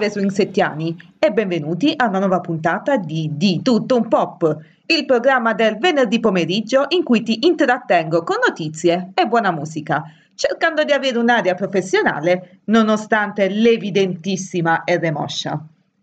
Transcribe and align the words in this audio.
Salve 0.00 0.10
swing 0.14 0.30
settiani 0.30 0.96
e 1.18 1.30
benvenuti 1.30 1.92
a 1.94 2.06
una 2.06 2.20
nuova 2.20 2.40
puntata 2.40 2.96
di 2.96 3.32
Di 3.34 3.60
Tutto 3.60 3.96
un 3.96 4.08
Pop, 4.08 4.56
il 4.86 5.04
programma 5.04 5.52
del 5.52 5.76
venerdì 5.76 6.20
pomeriggio 6.20 6.86
in 6.88 7.04
cui 7.04 7.22
ti 7.22 7.46
intrattengo 7.46 8.22
con 8.22 8.36
notizie 8.46 9.10
e 9.12 9.26
buona 9.26 9.50
musica, 9.50 10.02
cercando 10.34 10.84
di 10.84 10.92
avere 10.92 11.18
un'aria 11.18 11.54
professionale 11.54 12.60
nonostante 12.64 13.50
l'evidentissima 13.50 14.84
R-Moscia. 14.86 15.62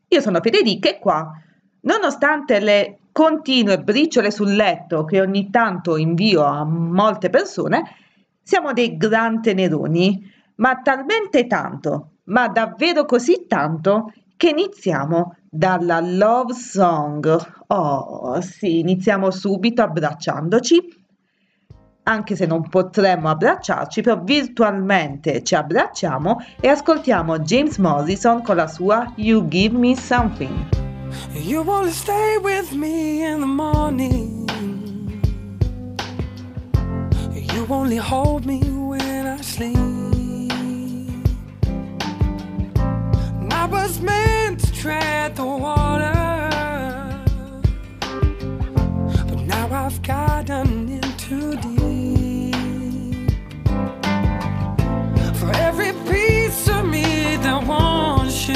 Io 0.10 0.21
sono 0.21 0.42
Federica 0.42 0.89
e 0.89 1.00
qua, 1.00 1.32
nonostante 1.79 2.60
le 2.60 3.00
continue 3.11 3.79
briciole 3.79 4.29
sul 4.29 4.54
letto 4.54 5.06
che 5.06 5.21
ogni 5.21 5.50
tanto 5.50 5.98
invio 5.98 6.43
a 6.43 6.64
molte 6.64 7.32
persone, 7.32 7.82
siamo 8.43 8.74
dei 8.74 8.96
gran 8.96 9.42
teneroni, 9.42 10.32
ma 10.57 10.82
talmente 10.84 11.48
tanto 11.48 12.11
ma 12.28 12.48
davvero 12.48 13.06
così 13.06 13.46
tanto 13.48 14.12
che 14.36 14.50
iniziamo 14.50 15.36
dalla 15.50 16.00
love 16.00 16.54
song. 16.54 17.64
Oh, 17.68 18.40
sì, 18.42 18.80
iniziamo 18.80 19.32
subito 19.32 19.82
abbracciandoci. 19.82 21.06
Anche 22.04 22.36
se 22.38 22.46
non 22.46 22.70
potremmo 22.70 23.28
abbracciarci, 23.30 24.02
però 24.02 24.22
virtualmente 24.22 25.44
ci 25.44 25.56
abbracciamo 25.56 26.38
e 26.62 26.70
ascoltiamo 26.70 27.40
James 27.40 27.78
Morrison 27.80 28.42
con 28.44 28.56
la 28.56 28.68
sua 28.68 29.12
You 29.16 29.46
Give 29.50 29.78
Me 29.78 29.94
Something. 29.96 30.70
You 31.34 31.64
wanna 31.64 31.92
stay 31.92 32.38
with 32.38 32.72
me 32.72 33.25
in 33.30 33.39
the 33.39 33.45
morning. 33.45 34.45
You 37.34 37.66
only 37.67 37.97
hold 37.97 38.45
me 38.45 38.59
when 38.69 39.25
I 39.25 39.41
sleep. 39.41 39.97
Was 43.69 43.99
meant 43.99 44.59
to 44.59 44.73
tread 44.73 45.35
the 45.35 45.45
water, 45.45 46.49
but 49.27 49.39
now 49.53 49.67
I've 49.71 50.01
gotten 50.01 50.89
in 50.89 51.01
too 51.17 51.55
deep. 51.57 52.55
For 55.39 55.51
every 55.67 55.93
piece 56.09 56.67
of 56.69 56.85
me 56.85 57.38
that 57.43 57.63
wants 57.67 58.47
you, 58.47 58.55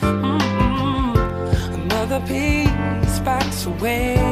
mm-hmm, 0.00 1.16
another 1.80 2.20
piece 2.26 3.18
backs 3.20 3.66
away. 3.66 4.31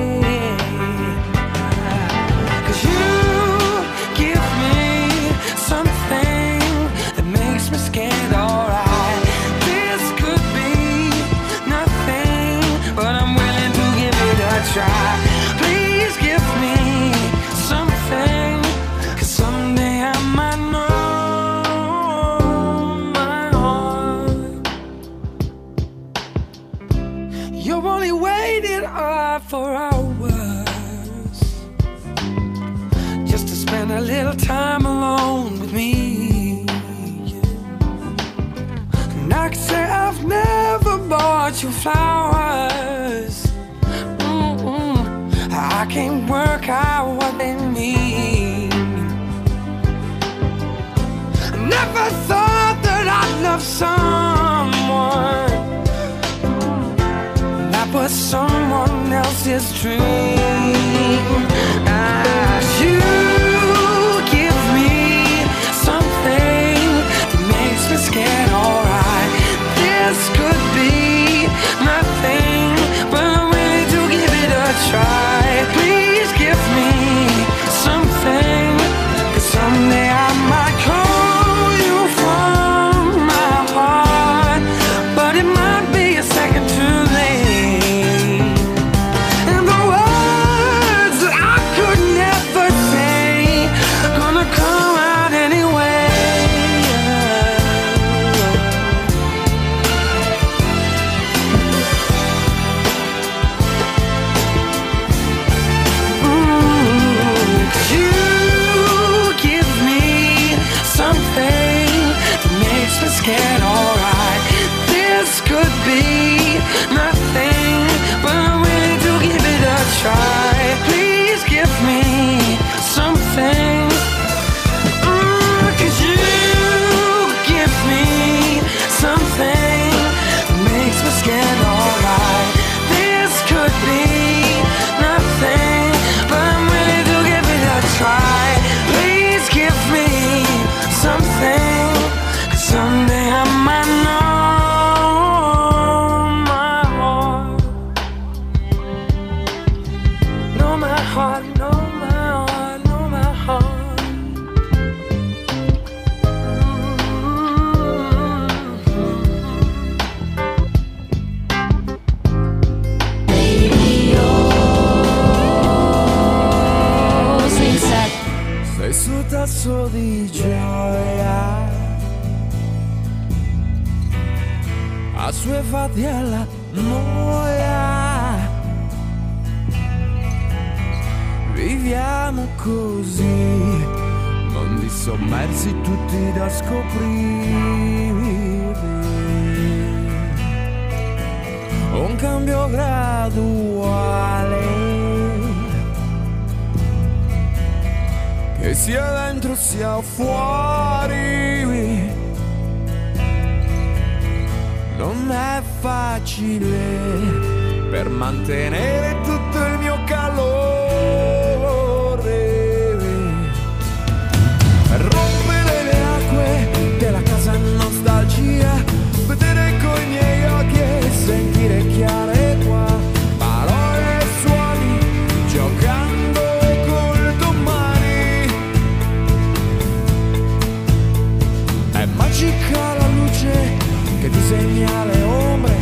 disegna 234.30 235.04
le 235.04 235.22
ombre, 235.22 235.76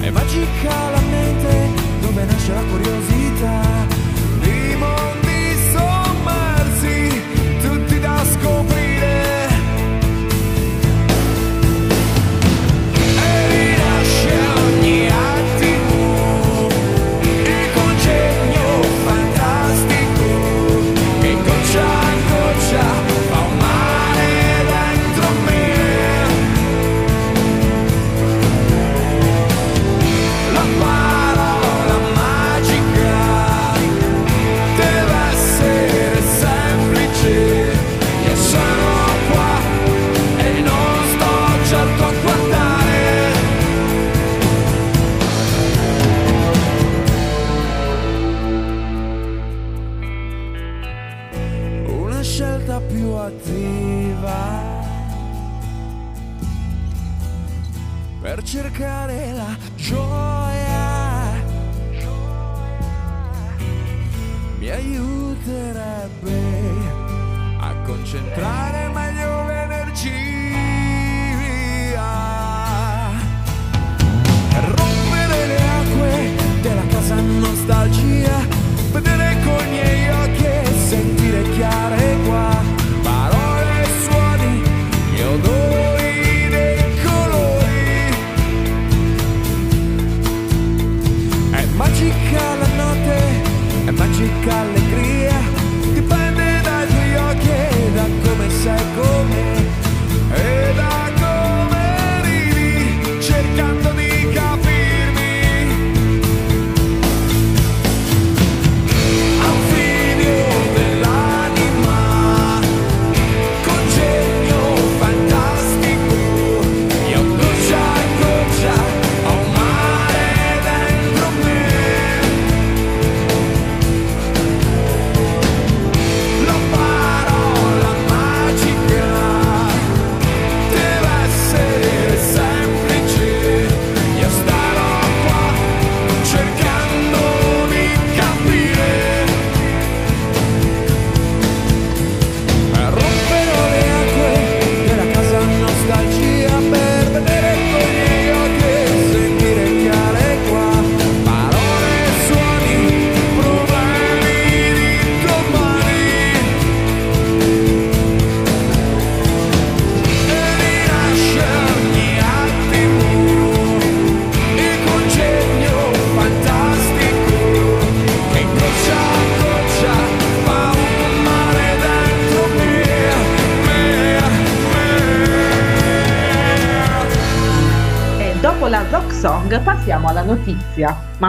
è 0.00 0.10
magica 0.10 0.90
la 0.90 0.99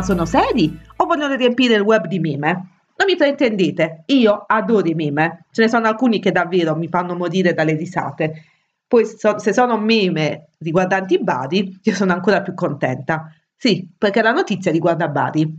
Ma 0.02 0.08
sono 0.08 0.26
seri 0.26 0.76
o 0.96 1.06
vogliono 1.06 1.36
riempire 1.36 1.76
il 1.76 1.82
web 1.82 2.08
di 2.08 2.18
meme? 2.18 2.54
Non 2.96 3.08
mi 3.08 3.16
fraintendete, 3.16 4.06
io 4.08 4.46
adoro 4.48 4.88
i 4.88 4.96
meme. 4.96 5.46
Ce 5.52 5.62
ne 5.62 5.68
sono 5.68 5.86
alcuni 5.86 6.20
che 6.20 6.32
davvero 6.32 6.76
mi 6.76 6.88
fanno 6.88 7.16
morire 7.16 7.54
dalle 7.54 7.76
risate. 7.76 8.46
Poi 8.88 9.06
so- 9.06 9.38
se 9.38 9.54
sono 9.54 9.78
meme 9.78 10.48
riguardanti 10.58 11.20
Bari, 11.22 11.80
io 11.84 11.94
sono 11.94 12.14
ancora 12.14 12.42
più 12.42 12.56
contenta. 12.56 13.32
Sì, 13.56 13.88
perché 13.96 14.24
la 14.24 14.32
notizia 14.32 14.72
riguarda 14.72 15.08
Bari. 15.08 15.56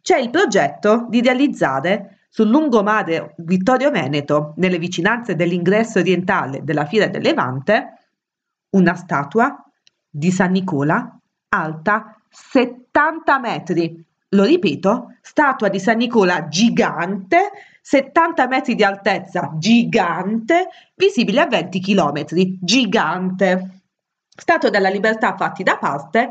C'è 0.00 0.20
il 0.20 0.30
progetto 0.30 1.06
di 1.10 1.20
realizzare 1.20 2.20
sul 2.30 2.48
lungomare 2.48 3.34
Vittorio 3.36 3.90
Veneto, 3.90 4.54
nelle 4.56 4.78
vicinanze 4.78 5.34
dell'ingresso 5.34 5.98
orientale 5.98 6.64
della 6.64 6.86
Fiera 6.86 7.08
del 7.08 7.20
Levante, 7.20 7.92
una 8.70 8.94
statua 8.94 9.62
di 10.08 10.30
San 10.30 10.52
Nicola 10.52 11.10
alta 11.48 12.16
70 12.36 13.38
metri. 13.38 14.04
Lo 14.30 14.44
ripeto, 14.44 15.16
statua 15.22 15.68
di 15.68 15.78
San 15.78 15.96
Nicola 15.96 16.48
gigante, 16.48 17.50
70 17.80 18.46
metri 18.48 18.74
di 18.74 18.84
altezza, 18.84 19.52
gigante, 19.54 20.68
visibile 20.94 21.40
a 21.40 21.46
20 21.46 21.80
km, 21.80 22.24
gigante. 22.60 23.80
Statua 24.28 24.68
della 24.68 24.90
libertà 24.90 25.34
fatti 25.36 25.62
da 25.62 25.78
parte, 25.78 26.30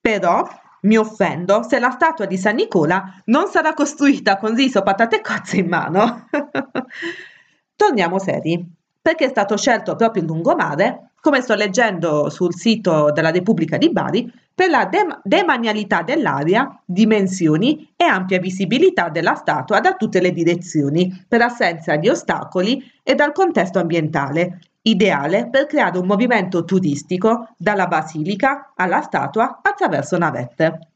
però 0.00 0.48
mi 0.82 0.96
offendo 0.96 1.62
se 1.62 1.78
la 1.78 1.90
statua 1.90 2.24
di 2.24 2.38
San 2.38 2.54
Nicola 2.54 3.20
non 3.26 3.48
sarà 3.48 3.74
costruita 3.74 4.38
con 4.38 4.54
riso, 4.54 4.82
patate 4.82 5.16
e 5.16 5.20
cozze 5.20 5.58
in 5.58 5.68
mano. 5.68 6.28
Torniamo 7.76 8.18
seri. 8.18 8.64
Perché 9.02 9.26
è 9.26 9.28
stato 9.28 9.58
scelto 9.58 9.96
proprio 9.96 10.22
il 10.22 10.28
lungomare, 10.28 11.10
come 11.24 11.40
sto 11.40 11.54
leggendo 11.54 12.28
sul 12.28 12.54
sito 12.54 13.10
della 13.10 13.30
Repubblica 13.30 13.78
di 13.78 13.90
Bari, 13.90 14.30
per 14.54 14.68
la 14.68 14.84
dem- 14.84 15.20
demanialità 15.24 16.02
dell'area, 16.02 16.82
dimensioni 16.84 17.94
e 17.96 18.04
ampia 18.04 18.38
visibilità 18.38 19.08
della 19.08 19.34
statua 19.34 19.80
da 19.80 19.94
tutte 19.94 20.20
le 20.20 20.32
direzioni, 20.32 21.24
per 21.26 21.40
assenza 21.40 21.96
di 21.96 22.10
ostacoli 22.10 22.84
e 23.02 23.14
dal 23.14 23.32
contesto 23.32 23.78
ambientale, 23.78 24.58
ideale 24.82 25.48
per 25.48 25.64
creare 25.64 25.96
un 25.96 26.04
movimento 26.04 26.62
turistico 26.66 27.54
dalla 27.56 27.86
basilica 27.86 28.72
alla 28.76 29.00
statua 29.00 29.60
attraverso 29.62 30.18
navette. 30.18 30.88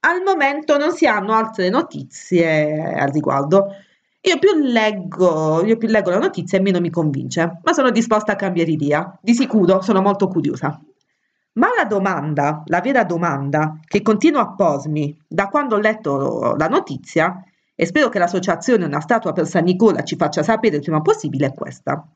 Al 0.00 0.20
momento 0.24 0.76
non 0.78 0.90
si 0.90 1.06
hanno 1.06 1.32
altre 1.32 1.70
notizie 1.70 2.92
al 2.92 3.12
riguardo. 3.12 3.68
Io 4.22 4.38
più 4.38 4.54
leggo, 4.54 5.64
io 5.64 5.76
più 5.78 5.88
leggo 5.88 6.10
la 6.10 6.18
notizia 6.18 6.58
e 6.58 6.60
meno 6.60 6.78
mi 6.78 6.90
convince, 6.90 7.60
ma 7.62 7.72
sono 7.72 7.90
disposta 7.90 8.32
a 8.32 8.36
cambiare 8.36 8.70
idea. 8.70 9.18
Di 9.20 9.34
sicuro 9.34 9.80
sono 9.80 10.02
molto 10.02 10.28
curiosa. 10.28 10.78
Ma 11.52 11.68
la 11.76 11.84
domanda, 11.84 12.62
la 12.66 12.80
vera 12.80 13.02
domanda 13.04 13.78
che 13.82 14.02
continuo 14.02 14.40
a 14.40 14.52
pormi 14.52 15.16
da 15.26 15.48
quando 15.48 15.76
ho 15.76 15.78
letto 15.78 16.54
la 16.56 16.68
notizia, 16.68 17.42
e 17.74 17.86
spero 17.86 18.10
che 18.10 18.18
l'associazione 18.18 18.84
Una 18.84 19.00
statua 19.00 19.32
per 19.32 19.46
San 19.46 19.64
Nicola 19.64 20.02
ci 20.02 20.16
faccia 20.16 20.42
sapere 20.42 20.76
il 20.76 20.82
prima 20.82 21.00
possibile, 21.00 21.46
è 21.46 21.54
questa. 21.54 22.06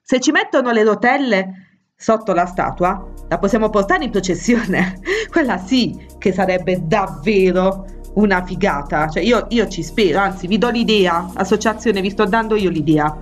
Se 0.00 0.18
ci 0.18 0.30
mettono 0.30 0.70
le 0.70 0.82
rotelle 0.82 1.82
sotto 1.94 2.32
la 2.32 2.46
statua, 2.46 3.12
la 3.28 3.38
possiamo 3.38 3.68
portare 3.68 4.04
in 4.04 4.10
processione. 4.10 4.98
Quella 5.30 5.58
sì 5.58 5.94
che 6.18 6.32
sarebbe 6.32 6.86
davvero 6.86 7.84
una 8.14 8.44
figata. 8.44 9.08
Cioè 9.08 9.22
io, 9.22 9.46
io 9.50 9.68
ci 9.68 9.82
spero, 9.82 10.18
anzi 10.18 10.46
vi 10.46 10.58
do 10.58 10.68
l'idea, 10.70 11.30
associazione, 11.34 12.00
vi 12.00 12.10
sto 12.10 12.24
dando 12.24 12.56
io 12.56 12.70
l'idea. 12.70 13.16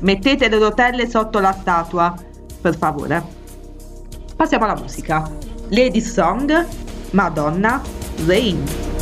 Mettete 0.00 0.48
le 0.48 0.58
rotelle 0.58 1.08
sotto 1.08 1.40
la 1.40 1.52
statua, 1.52 2.14
per 2.60 2.76
favore. 2.76 3.22
Passiamo 4.36 4.64
alla 4.64 4.78
musica. 4.80 5.28
Lady 5.68 6.00
Song, 6.00 6.66
Madonna, 7.10 7.80
Rain. 8.26 8.97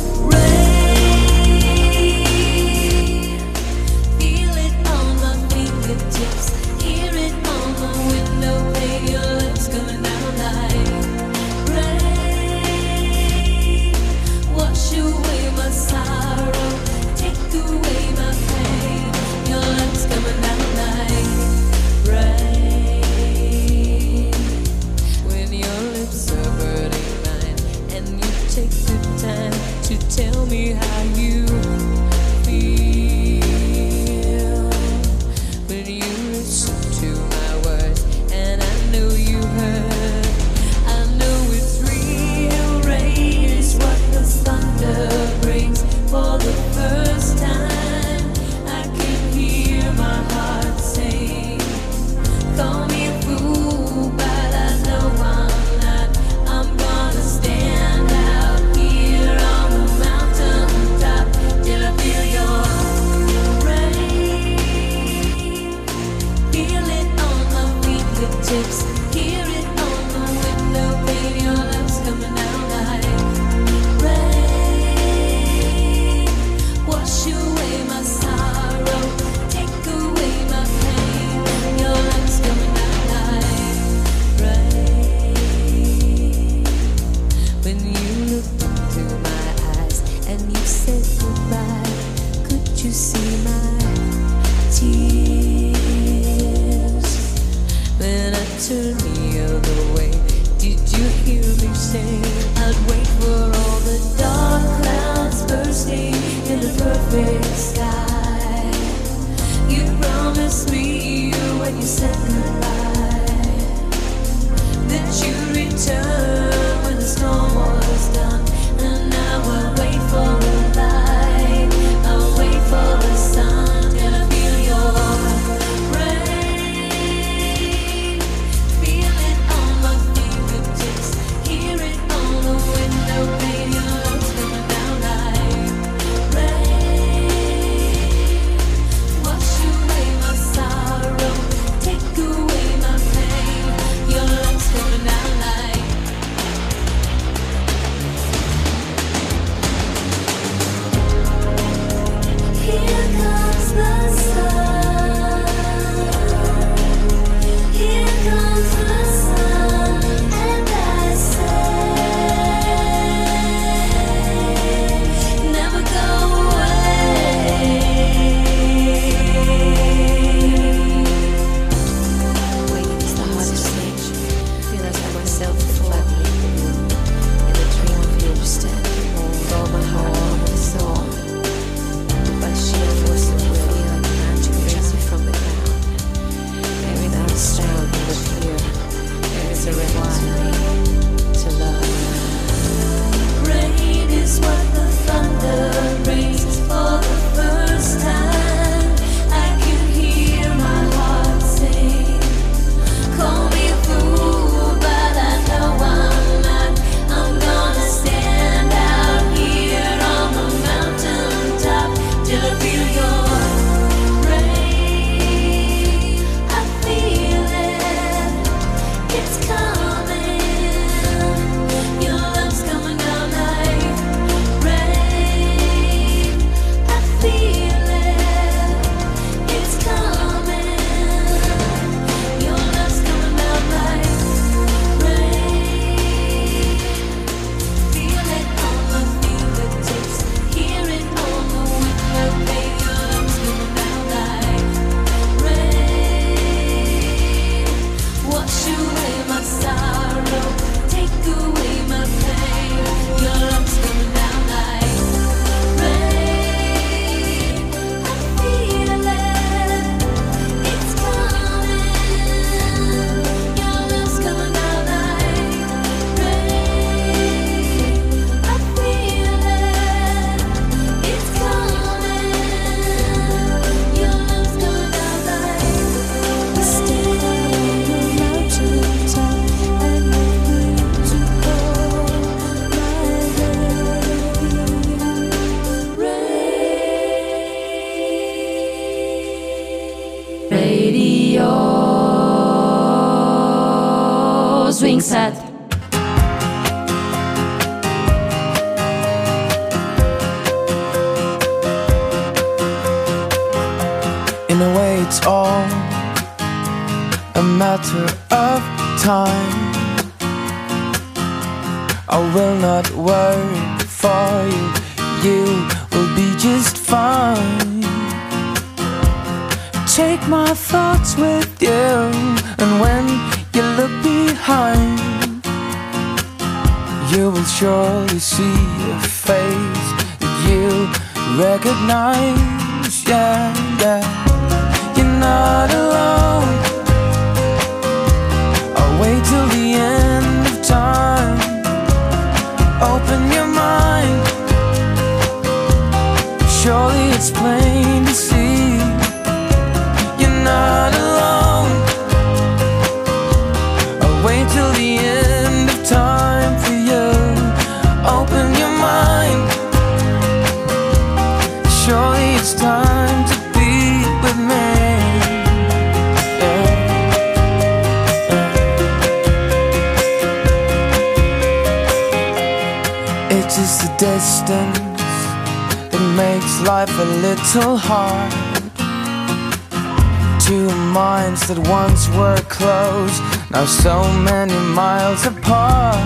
That 381.47 381.59
once 381.69 382.09
were 382.09 382.37
close, 382.49 383.21
now 383.49 383.63
so 383.63 384.03
many 384.23 384.57
miles 384.75 385.25
apart. 385.25 385.97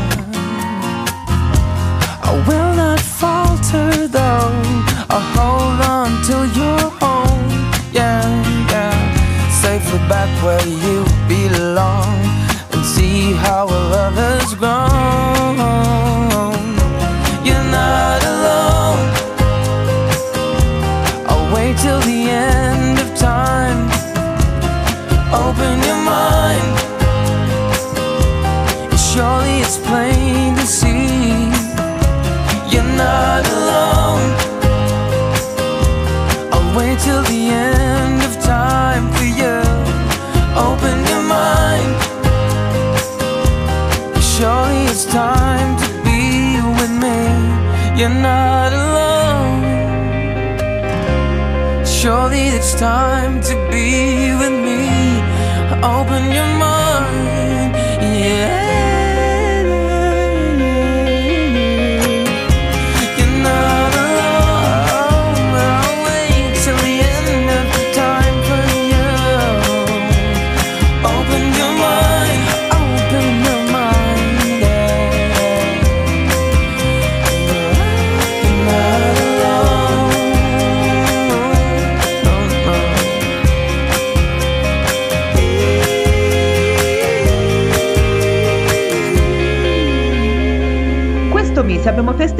I 2.29 2.31
will 2.47 2.75
not 2.75 2.99
falter 2.99 4.07
though. 4.07 4.53
I'll 5.09 5.27
hold 5.35 5.81
on 5.81 6.09
till 6.25 6.45
you're 6.57 6.90
time 52.75 53.40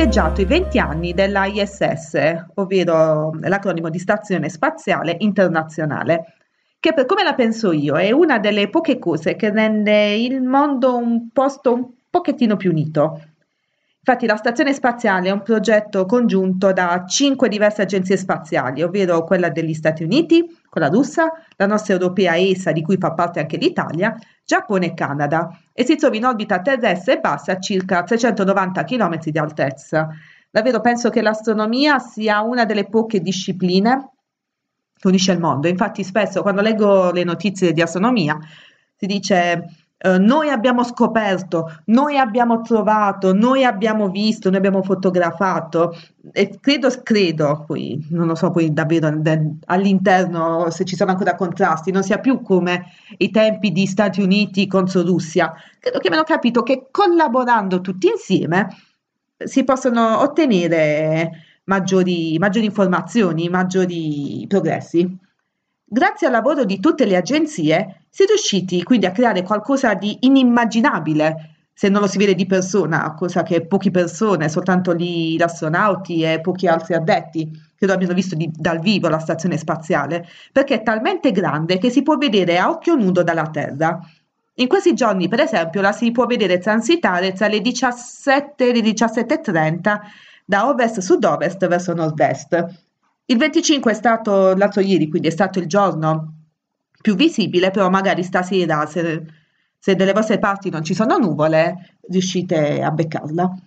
festeggiato 0.02 0.42
i 0.42 0.46
20 0.46 0.80
anni 0.80 1.14
della 1.14 1.46
ISS, 1.46 2.46
ovvero 2.56 3.38
l'acronimo 3.42 3.88
di 3.90 4.00
Stazione 4.00 4.50
Spaziale 4.50 5.16
Internazionale, 5.20 6.38
che 6.80 6.92
per 6.94 7.06
come 7.06 7.22
la 7.22 7.36
penso 7.36 7.72
io 7.72 7.96
è 7.98 8.10
una 8.10 8.40
delle 8.40 8.68
poche 8.70 8.98
cose 8.98 9.36
che 9.36 9.52
rende 9.52 10.16
il 10.16 10.42
mondo 10.42 10.98
un 10.98 11.30
posto 11.32 11.74
un 11.74 11.88
pochettino 12.10 12.58
più 12.58 12.72
unito. 12.72 13.22
Infatti 14.04 14.26
la 14.26 14.36
stazione 14.36 14.74
spaziale 14.74 15.30
è 15.30 15.32
un 15.32 15.44
progetto 15.44 16.08
congiunto 16.08 16.74
da 16.74 17.06
cinque 17.06 17.48
diverse 17.48 17.84
agenzie 17.84 18.18
spaziali, 18.18 18.82
ovvero 18.82 19.24
quella 19.24 19.50
degli 19.50 19.76
Stati 19.76 20.02
Uniti, 20.02 20.44
quella 20.68 20.88
russa, 20.88 21.32
la 21.56 21.68
nostra 21.68 21.94
europea 21.94 22.36
ESA 22.36 22.72
di 22.72 22.82
cui 22.82 22.98
fa 22.98 23.14
parte 23.14 23.42
anche 23.42 23.58
l'Italia, 23.58 24.18
Giappone 24.44 24.88
e 24.88 24.94
Canada 24.96 25.56
e 25.72 25.86
si 25.86 25.98
trova 25.98 26.16
in 26.16 26.26
orbita 26.26 26.62
terrestre 26.62 27.14
e 27.14 27.20
bassa 27.20 27.52
a 27.52 27.60
circa 27.60 28.02
390 28.02 28.84
km 28.86 29.20
di 29.20 29.38
altezza. 29.38 30.10
Davvero 30.50 30.82
penso 30.82 31.12
che 31.12 31.22
l'astronomia 31.22 32.00
sia 32.00 32.42
una 32.42 32.66
delle 32.66 32.90
poche 32.90 33.22
discipline 33.22 34.14
che 34.98 35.08
unisce 35.08 35.32
il 35.32 35.40
mondo. 35.40 35.68
Infatti 35.68 36.04
spesso 36.04 36.42
quando 36.42 36.62
leggo 36.62 37.12
le 37.12 37.24
notizie 37.24 37.72
di 37.72 37.84
astronomia 37.84 38.36
si 38.96 39.06
dice 39.06 39.64
eh, 40.04 40.18
noi 40.18 40.50
abbiamo 40.50 40.84
scoperto, 40.84 41.82
noi 41.86 42.18
abbiamo 42.18 42.62
trovato, 42.62 43.34
noi 43.34 43.64
abbiamo 43.64 44.10
visto, 44.10 44.50
noi 44.50 44.58
abbiamo 44.58 44.82
fotografato 44.82 45.96
e 46.32 46.58
credo, 46.60 46.90
credo, 47.04 47.64
poi 47.68 48.04
non 48.10 48.26
lo 48.26 48.34
so 48.34 48.50
poi 48.50 48.74
davvero 48.74 49.12
all'interno 49.66 50.72
se 50.72 50.86
ci 50.86 50.96
sono 50.96 51.12
ancora 51.12 51.36
contrasti, 51.36 51.92
non 51.92 52.02
sia 52.02 52.18
più 52.18 52.42
come 52.42 52.86
i 53.18 53.30
tempi 53.30 53.72
di 53.72 53.86
Stati 53.86 54.22
Uniti 54.22 54.66
contro 54.66 55.04
Russia. 55.04 55.54
Credo 55.80 56.00
che 56.00 56.08
abbiano 56.08 56.26
capito 56.26 56.64
che 56.64 56.88
collaborando 56.90 57.82
tutti 57.82 58.08
insieme 58.08 58.70
si 59.38 59.64
possono 59.64 60.20
ottenere 60.22 61.32
maggiori, 61.66 62.38
maggiori 62.40 62.66
informazioni, 62.66 63.50
maggiori 63.50 64.46
progressi. 64.48 65.21
Grazie 65.94 66.28
al 66.28 66.32
lavoro 66.32 66.64
di 66.64 66.80
tutte 66.80 67.04
le 67.04 67.18
agenzie 67.18 68.04
si 68.10 68.24
è 68.24 68.26
riusciti 68.26 68.82
quindi 68.82 69.08
a 69.08 69.12
creare 69.12 69.44
qualcosa 69.44 69.94
di 69.94 70.20
inimmaginabile 70.22 71.66
se 71.74 71.90
non 71.90 72.00
lo 72.00 72.08
si 72.08 72.18
vede 72.18 72.34
di 72.34 72.46
persona, 72.46 73.14
cosa 73.14 73.44
che 73.44 73.66
poche 73.66 73.92
persone, 73.92 74.48
soltanto 74.48 74.96
gli 74.96 75.42
astronauti 75.42 76.22
e 76.22 76.40
pochi 76.40 76.68
altri 76.68 76.94
addetti, 76.94 77.52
credo 77.76 77.92
abbiano 77.92 78.14
visto 78.14 78.36
di- 78.36 78.50
dal 78.54 78.80
vivo 78.80 79.10
la 79.10 79.20
stazione 79.20 79.58
spaziale, 79.58 80.26
perché 80.54 80.76
è 80.76 80.84
talmente 80.84 81.32
grande 81.32 81.78
che 81.78 81.90
si 81.90 82.04
può 82.04 82.16
vedere 82.16 82.58
a 82.58 82.70
occhio 82.70 82.96
nudo 82.96 83.22
dalla 83.22 83.50
Terra. 83.50 84.00
In 84.56 84.68
questi 84.70 84.94
giorni, 84.94 85.28
per 85.28 85.42
esempio, 85.42 85.82
la 85.82 85.92
si 85.92 86.12
può 86.12 86.26
vedere 86.26 86.60
transitare 86.60 87.34
tra 87.34 87.48
le 87.50 87.60
17 87.60 88.70
e 88.70 88.74
le 88.74 88.80
17.30 88.80 90.00
da 90.46 90.70
ovest-sud-ovest 90.70 91.68
verso 91.68 91.94
nord-est. 91.94 92.91
Il 93.32 93.38
25 93.38 93.92
è 93.92 93.94
stato 93.94 94.54
l'altro 94.58 94.82
ieri, 94.82 95.08
quindi 95.08 95.30
è 95.30 95.32
stato 95.32 95.58
il 95.58 95.66
giorno 95.66 96.34
più 97.02 97.16
visibile, 97.16 97.72
però 97.72 97.90
magari 97.90 98.24
stasera, 98.24 98.86
se, 98.86 99.26
se 99.80 99.96
delle 99.96 100.12
vostre 100.12 100.38
parti 100.38 100.70
non 100.70 100.84
ci 100.84 100.94
sono 100.94 101.16
nuvole, 101.16 101.96
riuscite 102.10 102.82
a 102.82 102.92
beccarla. 102.92 103.58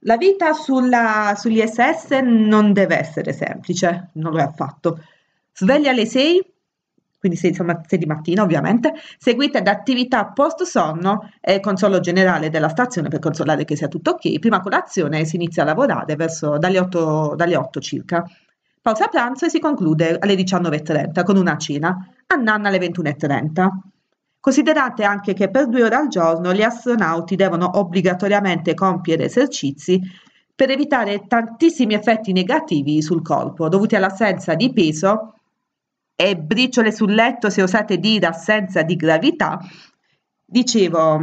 La 0.00 0.16
vita 0.16 0.52
sulla, 0.54 1.34
sull'ISS 1.36 2.18
non 2.24 2.72
deve 2.72 2.98
essere 2.98 3.32
semplice, 3.32 4.10
non 4.14 4.32
lo 4.32 4.38
è 4.40 4.42
affatto. 4.42 5.00
Sveglia 5.52 5.90
alle 5.90 6.04
6, 6.04 6.44
quindi 7.20 7.38
6, 7.38 7.50
insomma, 7.50 7.80
6 7.86 7.98
di 8.00 8.06
mattina 8.06 8.42
ovviamente, 8.42 8.92
seguite 9.18 9.62
da 9.62 9.70
attività 9.70 10.26
post 10.32 10.64
sonno 10.64 11.30
e 11.40 11.60
controllo 11.60 12.00
generale 12.00 12.50
della 12.50 12.68
stazione 12.68 13.08
per 13.08 13.20
controllare 13.20 13.64
che 13.64 13.76
sia 13.76 13.86
tutto 13.86 14.10
ok. 14.10 14.40
Prima 14.40 14.60
colazione 14.60 15.24
si 15.24 15.36
inizia 15.36 15.62
a 15.62 15.66
lavorare 15.66 16.16
verso 16.16 16.58
dalle 16.58 16.80
8, 16.80 17.34
dalle 17.36 17.54
8 17.54 17.80
circa. 17.80 18.24
Pausa 18.86 19.08
pranzo 19.08 19.46
e 19.46 19.50
si 19.50 19.58
conclude 19.58 20.16
alle 20.16 20.36
19.30 20.36 21.24
con 21.24 21.36
una 21.36 21.56
cena, 21.56 22.08
a 22.24 22.36
Nanna 22.36 22.68
alle 22.68 22.78
21.30. 22.78 23.68
Considerate 24.38 25.02
anche 25.02 25.34
che 25.34 25.50
per 25.50 25.66
due 25.66 25.82
ore 25.82 25.96
al 25.96 26.06
giorno 26.06 26.54
gli 26.54 26.62
astronauti 26.62 27.34
devono 27.34 27.68
obbligatoriamente 27.80 28.74
compiere 28.74 29.24
esercizi 29.24 30.00
per 30.54 30.70
evitare 30.70 31.26
tantissimi 31.26 31.94
effetti 31.94 32.30
negativi 32.30 33.02
sul 33.02 33.22
corpo 33.22 33.68
dovuti 33.68 33.96
all'assenza 33.96 34.54
di 34.54 34.72
peso 34.72 35.34
e 36.14 36.36
briciole 36.36 36.92
sul 36.92 37.12
letto, 37.12 37.50
se 37.50 37.62
osate 37.62 37.98
dire 37.98 38.26
assenza 38.26 38.82
di 38.82 38.94
gravità. 38.94 39.58
Dicevo, 40.44 41.20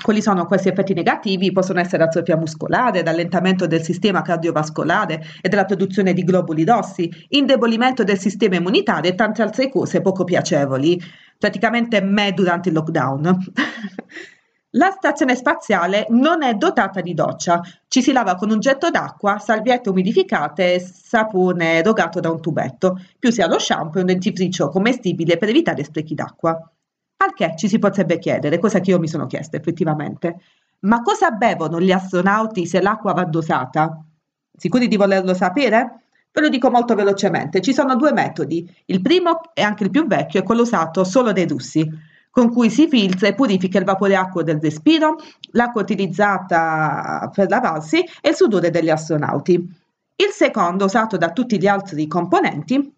quali 0.00 0.22
sono 0.22 0.46
questi 0.46 0.68
effetti 0.68 0.94
negativi? 0.94 1.50
Possono 1.50 1.80
essere 1.80 2.04
atrofia 2.04 2.36
muscolare, 2.36 3.02
rallentamento 3.02 3.66
del 3.66 3.82
sistema 3.82 4.22
cardiovascolare 4.22 5.20
e 5.40 5.48
della 5.48 5.64
produzione 5.64 6.12
di 6.12 6.22
globuli 6.22 6.64
rossi, 6.64 7.10
indebolimento 7.30 8.04
del 8.04 8.18
sistema 8.18 8.56
immunitario 8.56 9.10
e 9.10 9.14
tante 9.16 9.42
altre 9.42 9.68
cose 9.68 10.00
poco 10.00 10.22
piacevoli. 10.22 11.00
Praticamente 11.36 12.00
me 12.00 12.32
durante 12.32 12.68
il 12.68 12.76
lockdown. 12.76 13.52
La 14.72 14.90
stazione 14.90 15.34
spaziale 15.34 16.06
non 16.10 16.42
è 16.42 16.52
dotata 16.54 17.00
di 17.00 17.14
doccia, 17.14 17.60
ci 17.88 18.02
si 18.02 18.12
lava 18.12 18.34
con 18.34 18.50
un 18.50 18.60
getto 18.60 18.90
d'acqua, 18.90 19.38
salviette 19.38 19.88
umidificate 19.88 20.74
e 20.74 20.80
sapone 20.80 21.78
erogato 21.78 22.20
da 22.20 22.30
un 22.30 22.40
tubetto, 22.40 23.00
più 23.18 23.32
sia 23.32 23.48
lo 23.48 23.58
shampoo 23.58 23.96
e 23.96 24.00
un 24.00 24.06
dentifricio 24.06 24.68
commestibile 24.68 25.38
per 25.38 25.48
evitare 25.48 25.82
sprechi 25.84 26.14
d'acqua. 26.14 26.70
Al 27.20 27.34
che 27.34 27.54
ci 27.56 27.68
si 27.68 27.80
potrebbe 27.80 28.18
chiedere, 28.18 28.58
cosa 28.60 28.78
che 28.78 28.90
io 28.90 29.00
mi 29.00 29.08
sono 29.08 29.26
chiesta 29.26 29.56
effettivamente, 29.56 30.40
ma 30.80 31.02
cosa 31.02 31.30
bevono 31.30 31.80
gli 31.80 31.90
astronauti 31.90 32.64
se 32.64 32.80
l'acqua 32.80 33.12
va 33.12 33.24
dosata? 33.24 34.04
Sicuri 34.56 34.86
di 34.86 34.96
volerlo 34.96 35.34
sapere? 35.34 36.02
Ve 36.30 36.40
lo 36.40 36.48
dico 36.48 36.70
molto 36.70 36.94
velocemente, 36.94 37.60
ci 37.60 37.72
sono 37.72 37.96
due 37.96 38.12
metodi. 38.12 38.72
Il 38.84 39.02
primo, 39.02 39.40
e 39.52 39.62
anche 39.62 39.82
il 39.82 39.90
più 39.90 40.06
vecchio, 40.06 40.38
è 40.38 40.42
quello 40.44 40.62
usato 40.62 41.02
solo 41.02 41.32
dai 41.32 41.48
russi, 41.48 41.88
con 42.30 42.52
cui 42.52 42.70
si 42.70 42.86
filtra 42.86 43.26
e 43.26 43.34
purifica 43.34 43.78
il 43.78 43.84
vapore 43.84 44.14
acqua 44.14 44.44
del 44.44 44.60
respiro, 44.60 45.16
l'acqua 45.52 45.82
utilizzata 45.82 47.28
per 47.34 47.48
lavarsi 47.48 47.98
e 48.20 48.28
il 48.28 48.36
sudore 48.36 48.70
degli 48.70 48.90
astronauti. 48.90 49.54
Il 49.54 50.30
secondo, 50.30 50.84
usato 50.84 51.16
da 51.16 51.32
tutti 51.32 51.58
gli 51.58 51.66
altri 51.66 52.06
componenti, 52.06 52.94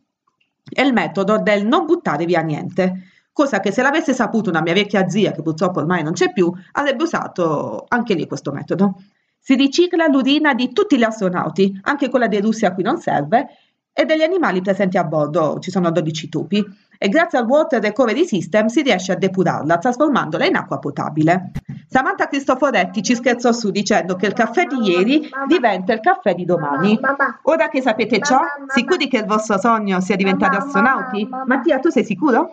è 0.63 0.83
il 0.83 0.93
metodo 0.93 1.39
del 1.39 1.67
non 1.67 1.87
buttare 1.87 2.27
via 2.27 2.43
niente, 2.43 3.10
cosa 3.41 3.59
che 3.61 3.73
se 3.73 3.81
l'avesse 3.81 4.13
saputo 4.13 4.51
una 4.51 4.61
mia 4.61 4.75
vecchia 4.75 5.09
zia, 5.09 5.33
che 5.33 5.41
purtroppo 5.41 5.79
ormai 5.79 6.03
non 6.03 6.13
c'è 6.13 6.31
più, 6.31 6.53
avrebbe 6.73 7.05
usato 7.05 7.87
anche 7.89 8.13
lì 8.13 8.27
questo 8.27 8.53
metodo. 8.53 8.97
Si 9.39 9.55
ricicla 9.55 10.07
l'urina 10.09 10.53
di 10.53 10.73
tutti 10.73 10.99
gli 10.99 11.03
astronauti, 11.03 11.81
anche 11.85 12.11
quella 12.11 12.29
dei 12.29 12.43
russi 12.43 12.67
a 12.67 12.75
cui 12.75 12.83
non 12.83 12.99
serve, 12.99 13.47
e 13.95 14.05
degli 14.05 14.21
animali 14.21 14.61
presenti 14.61 14.99
a 14.99 15.05
bordo, 15.05 15.59
ci 15.59 15.71
sono 15.71 15.91
12 15.91 16.29
tupi, 16.29 16.63
e 16.99 17.09
grazie 17.09 17.39
al 17.39 17.47
Water 17.47 17.81
Recovery 17.81 18.27
System 18.27 18.67
si 18.67 18.83
riesce 18.83 19.13
a 19.13 19.17
depurarla, 19.17 19.79
trasformandola 19.79 20.45
in 20.45 20.57
acqua 20.57 20.79
potabile. 20.79 21.53
Samantha 21.89 22.29
Cristoforetti 22.29 23.03
ci 23.03 23.15
scherzò 23.15 23.53
su 23.53 23.71
dicendo 23.71 24.17
che 24.17 24.27
il 24.27 24.35
caffè 24.35 24.67
di 24.67 24.87
ieri 24.87 25.27
diventa 25.49 25.95
il 25.95 26.01
caffè 26.01 26.35
di 26.35 26.45
domani. 26.45 27.01
Ora 27.45 27.71
che 27.71 27.81
sapete 27.81 28.21
ciò, 28.21 28.39
sicuri 28.67 29.09
che 29.09 29.17
il 29.17 29.25
vostro 29.25 29.59
sogno 29.59 30.03
sia 30.03 30.17
diventare 30.17 30.59
astronauti? 30.59 31.27
Mattia, 31.47 31.79
tu 31.79 31.89
sei 31.89 32.05
sicuro? 32.05 32.53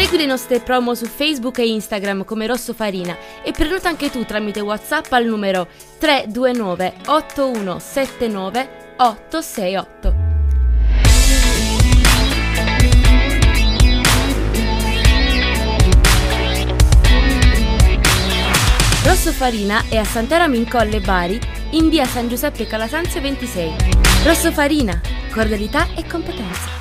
Segui 0.00 0.16
le 0.16 0.24
nostre 0.24 0.60
promo 0.60 0.94
su 0.94 1.04
Facebook 1.04 1.58
e 1.58 1.68
Instagram 1.68 2.24
come 2.24 2.46
Rosso 2.46 2.72
Farina 2.72 3.14
e 3.42 3.52
prenota 3.52 3.90
anche 3.90 4.10
tu 4.10 4.24
tramite 4.24 4.60
WhatsApp 4.60 5.12
al 5.12 5.26
numero 5.26 5.68
329 5.98 6.94
8179 7.04 8.68
868. 8.96 10.14
Rosso 19.04 19.32
Farina 19.32 19.84
è 19.90 19.98
a 19.98 20.04
Santeramo 20.04 20.54
in 20.54 20.66
Colle 20.66 21.00
Bari 21.00 21.38
in 21.72 21.90
via 21.90 22.06
San 22.06 22.26
Giuseppe 22.26 22.66
Calasanzio 22.66 23.20
26. 23.20 23.74
Rosso 24.24 24.50
Farina, 24.50 24.98
cordialità 25.30 25.88
e 25.94 26.06
competenza. 26.06 26.79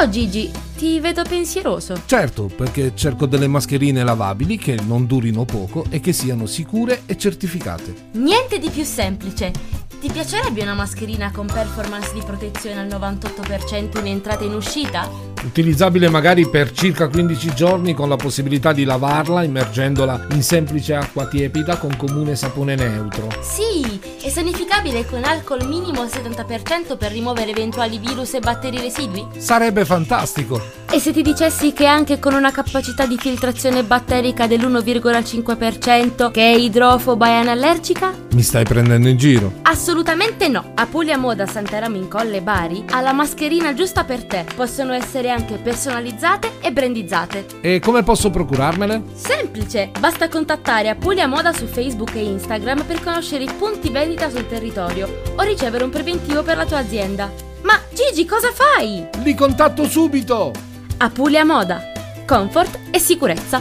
Ciao 0.00 0.08
Gigi, 0.08 0.50
ti 0.78 0.98
vedo 0.98 1.24
pensieroso. 1.24 2.04
Certo, 2.06 2.46
perché 2.46 2.92
cerco 2.94 3.26
delle 3.26 3.46
mascherine 3.46 4.02
lavabili 4.02 4.56
che 4.56 4.78
non 4.86 5.04
durino 5.04 5.44
poco 5.44 5.84
e 5.90 6.00
che 6.00 6.14
siano 6.14 6.46
sicure 6.46 7.02
e 7.04 7.18
certificate. 7.18 8.08
Niente 8.12 8.58
di 8.58 8.70
più 8.70 8.82
semplice. 8.82 9.52
Ti 10.00 10.10
piacerebbe 10.10 10.62
una 10.62 10.72
mascherina 10.72 11.30
con 11.30 11.44
performance 11.44 12.14
di 12.14 12.22
protezione 12.24 12.80
al 12.80 12.86
98% 12.86 13.98
in 13.98 14.06
entrata 14.06 14.42
e 14.42 14.46
in 14.46 14.54
uscita? 14.54 15.29
Utilizzabile 15.42 16.10
magari 16.10 16.48
per 16.48 16.70
circa 16.70 17.08
15 17.08 17.54
giorni 17.54 17.94
con 17.94 18.08
la 18.08 18.16
possibilità 18.16 18.72
di 18.72 18.84
lavarla 18.84 19.42
immergendola 19.42 20.26
in 20.32 20.42
semplice 20.42 20.94
acqua 20.94 21.26
tiepida 21.26 21.78
con 21.78 21.96
comune 21.96 22.36
sapone 22.36 22.74
neutro. 22.74 23.26
Sì, 23.40 23.98
e 24.22 24.30
sanificabile 24.30 25.06
con 25.06 25.24
alcol 25.24 25.66
minimo 25.66 26.02
al 26.02 26.08
70% 26.08 26.98
per 26.98 27.10
rimuovere 27.10 27.52
eventuali 27.52 27.98
virus 27.98 28.34
e 28.34 28.40
batteri 28.40 28.78
residui? 28.78 29.26
Sarebbe 29.38 29.84
fantastico! 29.86 30.78
E 30.92 30.98
se 30.98 31.12
ti 31.12 31.22
dicessi 31.22 31.72
che 31.72 31.86
anche 31.86 32.18
con 32.18 32.34
una 32.34 32.50
capacità 32.50 33.06
di 33.06 33.16
filtrazione 33.16 33.82
batterica 33.82 34.46
dell'1,5% 34.46 36.30
che 36.30 36.52
è 36.52 36.54
idrofoba 36.54 37.28
e 37.28 37.32
anallergica? 37.32 38.12
Mi 38.32 38.42
stai 38.42 38.64
prendendo 38.64 39.08
in 39.08 39.16
giro? 39.16 39.52
Assolutamente 39.62 40.48
no! 40.48 40.72
A 40.74 40.86
Puglia 40.86 41.16
Moda 41.16 41.46
Santeramo 41.46 41.96
in 41.96 42.08
Colle 42.08 42.42
Bari 42.42 42.84
ha 42.90 43.00
la 43.00 43.12
mascherina 43.12 43.72
giusta 43.72 44.04
per 44.04 44.24
te. 44.24 44.44
Possono 44.54 44.92
essere 44.92 45.29
anche 45.30 45.56
personalizzate 45.56 46.58
e 46.60 46.72
brandizzate. 46.72 47.46
E 47.60 47.80
come 47.80 48.02
posso 48.02 48.30
procurarmele? 48.30 49.02
Semplice! 49.14 49.90
Basta 49.98 50.28
contattare 50.28 50.88
Apulia 50.88 51.26
Moda 51.26 51.52
su 51.52 51.66
Facebook 51.66 52.14
e 52.14 52.24
Instagram 52.24 52.84
per 52.84 53.02
conoscere 53.02 53.44
i 53.44 53.50
punti 53.56 53.90
vendita 53.90 54.28
sul 54.28 54.46
territorio 54.46 55.22
o 55.36 55.42
ricevere 55.42 55.84
un 55.84 55.90
preventivo 55.90 56.42
per 56.42 56.56
la 56.56 56.66
tua 56.66 56.78
azienda. 56.78 57.30
Ma 57.62 57.78
Gigi, 57.92 58.24
cosa 58.24 58.50
fai? 58.52 59.06
Li 59.22 59.34
contatto 59.34 59.84
subito! 59.88 60.52
Apulia 60.98 61.44
Moda. 61.44 61.80
Comfort 62.26 62.78
e 62.90 62.98
sicurezza. 62.98 63.60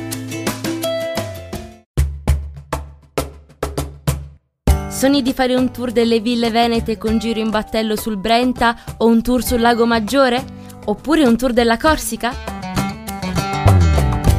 Sogni 4.90 5.22
di 5.22 5.32
fare 5.32 5.56
un 5.56 5.72
tour 5.72 5.92
delle 5.92 6.20
ville 6.20 6.50
venete 6.50 6.98
con 6.98 7.20
giro 7.20 7.40
in 7.40 7.50
battello 7.50 7.96
sul 7.96 8.18
Brenta 8.18 8.76
o 8.98 9.06
un 9.06 9.22
tour 9.22 9.42
sul 9.42 9.62
Lago 9.62 9.86
Maggiore? 9.86 10.59
Oppure 10.90 11.24
un 11.24 11.38
tour 11.38 11.54
della 11.54 11.78
Corsica? 11.78 12.34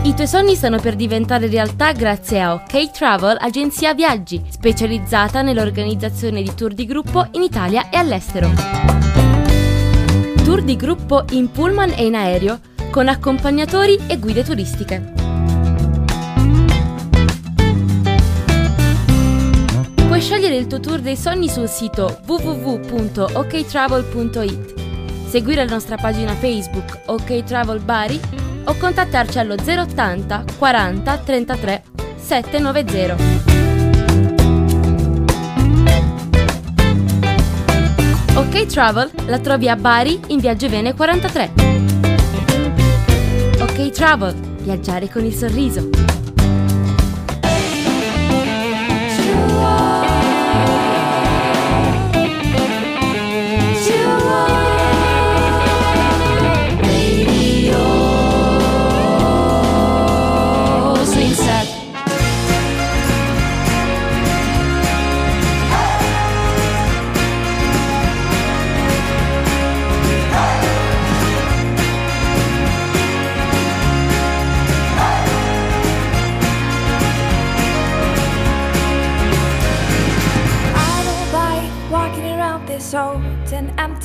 I 0.03 0.15
tuoi 0.15 0.27
sogni 0.27 0.57
stanno 0.57 0.81
per 0.81 0.97
diventare 0.97 1.47
realtà 1.47 1.93
grazie 1.93 2.41
a 2.41 2.55
OK 2.55 2.91
Travel, 2.91 3.37
agenzia 3.39 3.95
viaggi, 3.95 4.43
specializzata 4.49 5.43
nell'organizzazione 5.43 6.43
di 6.43 6.53
tour 6.53 6.75
di 6.75 6.87
gruppo 6.87 7.29
in 7.33 7.43
Italia 7.43 7.89
e 7.89 7.99
all'estero. 7.99 8.51
Tour 10.43 10.63
di 10.63 10.75
gruppo 10.75 11.25
in 11.31 11.53
pullman 11.53 11.93
e 11.97 12.07
in 12.07 12.17
aereo, 12.17 12.59
con 12.91 13.07
accompagnatori 13.07 13.97
e 14.09 14.19
guide 14.19 14.43
turistiche. 14.43 15.13
Puoi 19.95 20.21
scegliere 20.21 20.57
il 20.57 20.67
tuo 20.67 20.81
tour 20.81 20.99
dei 20.99 21.17
sogni 21.17 21.49
sul 21.49 21.69
sito 21.69 22.19
www.oktravel.it, 22.27 24.80
seguire 25.31 25.65
la 25.65 25.71
nostra 25.71 25.97
pagina 25.97 26.35
Facebook 26.35 27.03
OK 27.07 27.45
Travel 27.45 27.79
Bari 27.79 28.21
o 28.65 28.75
contattarci 28.75 29.39
allo 29.39 29.55
080 29.55 30.45
40 30.59 31.19
33 31.19 31.83
790. 32.17 33.17
OK 38.35 38.67
Travel 38.67 39.11
la 39.27 39.39
trovi 39.39 39.69
a 39.69 39.77
Bari 39.77 40.21
in 40.29 40.41
via 40.41 40.57
Giovene 40.57 40.95
43. 40.95 41.53
OK 43.61 43.91
Travel, 43.91 44.35
viaggiare 44.35 45.09
con 45.09 45.25
il 45.25 45.33
sorriso. 45.33 46.20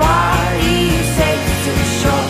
bodies 0.00 1.06
safe 1.16 1.46
to 1.64 1.72
shore. 1.98 2.29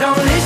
don't 0.00 0.16
leave. 0.16 0.39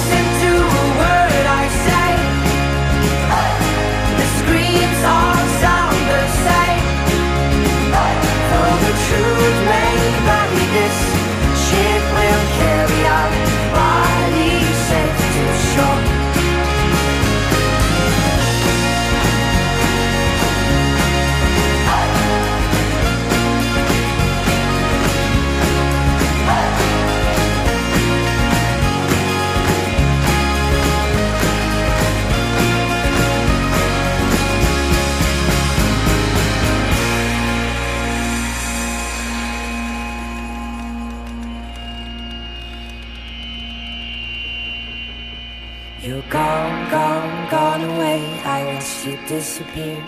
Watched 48.62 49.06
you 49.06 49.18
disappear. 49.26 50.04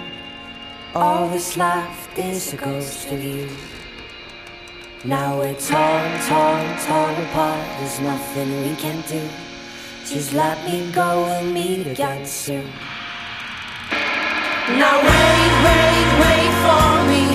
All 0.94 1.28
that's 1.28 1.56
left 1.56 2.18
is 2.18 2.52
a 2.52 2.56
ghost 2.56 3.10
of 3.10 3.24
you. 3.24 3.48
Now 5.04 5.38
we're 5.38 5.54
torn, 5.54 6.10
torn, 6.28 6.66
torn 6.86 7.14
apart. 7.26 7.66
There's 7.78 8.00
nothing 8.00 8.48
we 8.62 8.76
can 8.76 9.02
do. 9.08 9.22
Just 10.04 10.32
let 10.32 10.62
me 10.64 10.92
go 10.92 11.24
and 11.24 11.52
meet 11.52 11.86
again 11.86 12.24
soon. 12.26 12.70
Now 14.80 14.96
wait, 15.08 15.52
wait, 15.66 16.08
wait 16.22 16.52
for 16.62 17.08
me. 17.10 17.25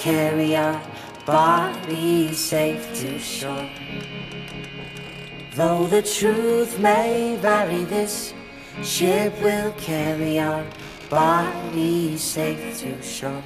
Carry 0.00 0.56
our 0.56 0.80
bodies 1.26 2.38
safe 2.38 2.88
to 2.94 3.18
shore. 3.18 3.68
Though 5.54 5.86
the 5.88 6.00
truth 6.00 6.78
may 6.78 7.36
vary, 7.36 7.84
this 7.84 8.32
ship 8.82 9.34
will 9.42 9.72
carry 9.72 10.38
our 10.38 10.64
bodies 11.10 12.22
safe 12.22 12.80
to 12.80 13.02
shore. 13.02 13.42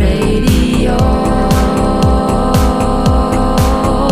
Radio 0.00 0.96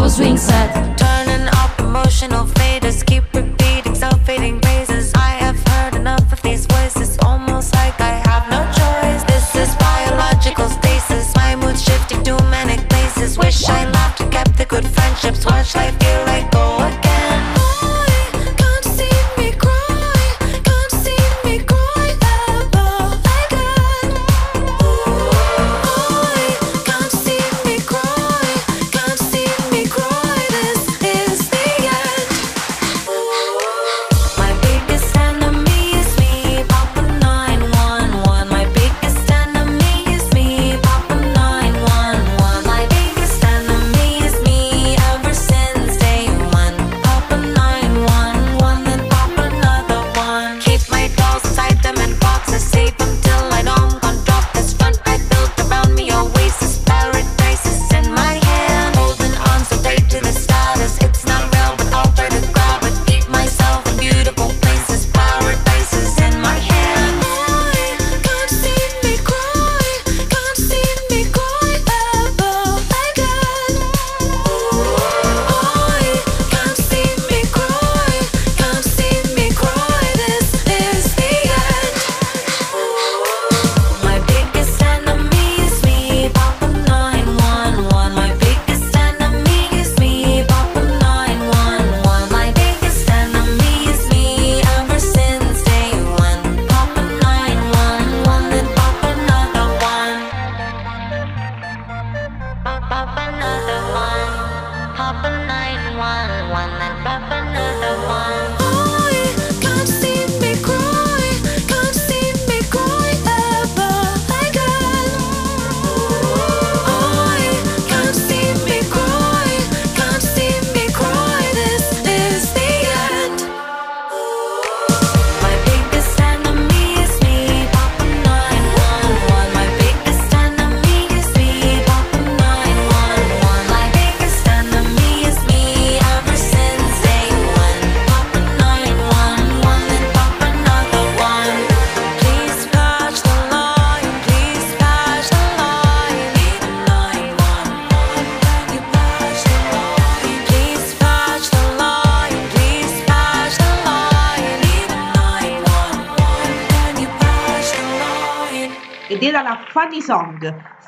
Swing 0.06 0.36
Set. 0.36 0.98
Turning 0.98 1.48
up 1.62 1.80
emotional 1.80 2.44
faders, 2.44 3.02
keep 3.06 3.24
repeating 3.32 3.94
self-fading 3.94 4.60
praises. 4.60 5.14
I 5.14 5.30
have 5.44 5.58
heard 5.68 5.94
enough 5.94 6.30
of 6.30 6.42
these 6.42 6.66
voices, 6.66 7.16
Wish 13.48 13.66
I 13.66 13.90
laughed 13.92 14.20
and 14.20 14.30
kept 14.30 14.58
the 14.58 14.66
good 14.66 14.86
friendships. 14.86 15.46
Watch 15.46 15.74
life 15.74 15.98
feel 15.98 16.24
like 16.26 16.50
go 16.50 16.76
again. 16.84 17.07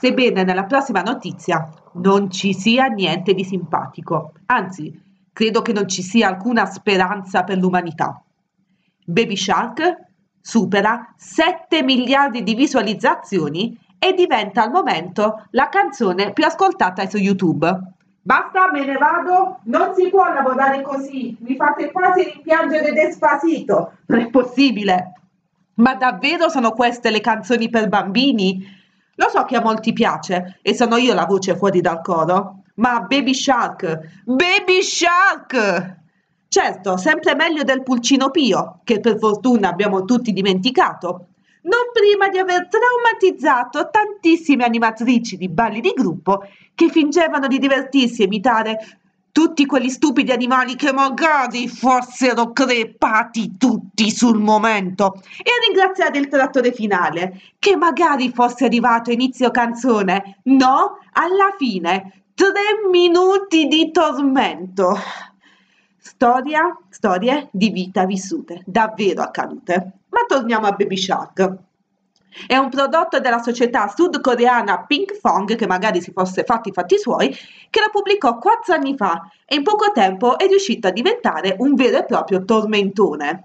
Sebbene 0.01 0.45
nella 0.45 0.65
prossima 0.65 1.03
notizia 1.03 1.69
non 1.95 2.31
ci 2.31 2.55
sia 2.55 2.87
niente 2.87 3.35
di 3.35 3.45
simpatico. 3.45 4.33
Anzi, 4.47 4.99
credo 5.33 5.61
che 5.61 5.73
non 5.73 5.87
ci 5.87 6.03
sia 6.03 6.29
alcuna 6.29 6.65
speranza 6.65 7.45
per 7.45 7.59
l'umanità. 7.59 8.23
Baby 9.05 9.37
Shark 9.37 10.09
supera 10.41 11.13
7 11.17 11.83
miliardi 11.83 12.43
di 12.43 12.55
visualizzazioni 12.55 13.79
e 13.99 14.15
diventa 14.15 14.63
al 14.63 14.71
momento 14.71 15.47
la 15.51 15.69
canzone 15.69 16.33
più 16.33 16.45
ascoltata 16.47 17.07
su 17.07 17.19
YouTube. 17.19 17.79
Basta, 18.23 18.71
me 18.73 18.85
ne 18.87 18.97
vado, 18.97 19.61
non 19.65 19.95
si 19.95 20.09
può 20.09 20.33
lavorare 20.33 20.81
così, 20.83 21.37
mi 21.41 21.57
fate 21.57 21.91
quasi 21.91 22.25
rimpiangere 22.25 22.93
Despacito. 22.93 23.93
Non 24.07 24.21
è 24.21 24.31
possibile. 24.31 25.13
Ma 25.75 25.95
davvero 25.95 26.49
sono 26.49 26.73
queste 26.73 27.11
le 27.11 27.21
canzoni 27.21 27.69
per 27.69 27.89
bambini? 27.89 28.79
Lo 29.21 29.29
so 29.29 29.45
che 29.45 29.57
a 29.57 29.61
molti 29.61 29.93
piace 29.93 30.61
e 30.63 30.75
sono 30.75 30.97
io 30.97 31.13
la 31.13 31.27
voce 31.27 31.55
fuori 31.55 31.83
dal 31.83 32.01
coro, 32.01 32.63
ma 32.77 33.01
Baby 33.01 33.35
Shark, 33.35 34.23
Baby 34.25 34.81
Shark! 34.81 35.99
Certo, 36.49 36.97
sempre 36.97 37.35
meglio 37.35 37.63
del 37.63 37.83
Pulcino 37.83 38.31
Pio, 38.31 38.81
che 38.83 38.99
per 38.99 39.19
fortuna 39.19 39.69
abbiamo 39.69 40.07
tutti 40.07 40.33
dimenticato, 40.33 41.27
non 41.65 41.91
prima 41.93 42.31
di 42.31 42.39
aver 42.39 42.69
traumatizzato 42.69 43.91
tantissime 43.91 44.65
animatrici 44.65 45.37
di 45.37 45.51
balli 45.51 45.83
di 45.83 45.93
gruppo 45.95 46.43
che 46.75 46.89
fingevano 46.89 47.47
di 47.47 47.59
divertirsi 47.59 48.23
a 48.23 48.25
imitare 48.25 49.00
tutti 49.33 49.67
quegli 49.67 49.89
stupidi 49.89 50.33
animali 50.33 50.77
che 50.77 50.93
magari 50.93 51.69
fossero 51.69 52.53
crepati 52.53 53.57
tutti 53.57 54.11
sul 54.11 54.39
momento. 54.39 55.21
E 55.39 55.51
ringraziare 55.67 56.19
il 56.19 56.29
trattore 56.29 56.73
finale 56.73 57.41
che 57.59 57.77
magari 57.77 58.33
fosse 58.33 58.65
arrivato 58.65 59.11
inizio 59.11 59.51
canzone 59.51 60.41
no 60.45 60.99
alla 61.13 61.55
fine 61.57 62.25
tre 62.35 62.89
minuti 62.91 63.67
di 63.67 63.91
tormento. 63.91 64.97
Storia 65.99 66.77
storie 66.89 67.49
di 67.51 67.71
vita 67.71 68.05
vissute 68.05 68.63
davvero 68.67 69.23
accadute. 69.23 69.93
Ma 70.09 70.25
torniamo 70.27 70.67
a 70.67 70.73
Baby 70.73 70.97
Shark 70.97 71.69
è 72.47 72.57
un 72.57 72.69
prodotto 72.69 73.21
della 73.21 73.43
società 73.43 73.93
sudcoreana 73.95 74.85
Pink 74.87 75.15
Fong, 75.15 75.55
che 75.55 75.67
magari 75.67 76.01
si 76.01 76.13
fosse 76.13 76.45
fatti 76.45 76.71
i 76.71 76.73
fatti 76.73 76.99
suoi, 76.99 77.29
che 77.71 77.81
la 77.81 77.89
pubblicò 77.91 78.39
quattro 78.39 78.75
anni 78.75 78.97
fa 78.97 79.29
e 79.45 79.57
in 79.57 79.63
poco 79.63 79.91
tempo 79.93 80.39
è 80.39 80.47
riuscito 80.47 80.89
a 80.89 80.91
diventare 80.91 81.57
un 81.59 81.75
vero 81.75 81.99
e 81.99 82.05
proprio 82.05 82.45
tormentone. 82.45 83.45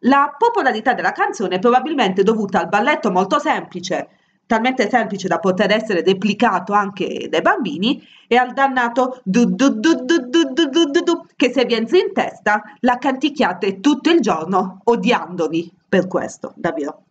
La 0.00 0.34
popolarità 0.36 0.92
della 0.92 1.12
canzone 1.12 1.56
è 1.56 1.58
probabilmente 1.58 2.22
dovuta 2.22 2.60
al 2.60 2.68
balletto 2.68 3.10
molto 3.10 3.38
semplice, 3.38 4.08
talmente 4.46 4.88
semplice 4.88 5.26
da 5.26 5.38
poter 5.38 5.72
essere 5.72 6.02
replicato 6.02 6.72
anche 6.72 7.28
dai 7.28 7.42
bambini, 7.42 8.06
e 8.28 8.36
al 8.36 8.52
dannato 8.52 9.20
du 9.24 9.44
du 9.46 9.70
du 9.70 9.94
du 9.94 10.18
du 10.18 10.50
du 10.52 10.68
du 10.68 10.90
du 10.90 11.00
du, 11.00 11.26
che 11.34 11.50
se 11.50 11.64
vi 11.64 11.74
entra 11.74 11.96
in 11.98 12.12
testa 12.12 12.62
la 12.80 12.98
canticchiate 12.98 13.80
tutto 13.80 14.10
il 14.10 14.20
giorno 14.20 14.80
odiandovi 14.84 15.72
per 15.88 16.06
questo, 16.06 16.52
davvero. 16.56 17.05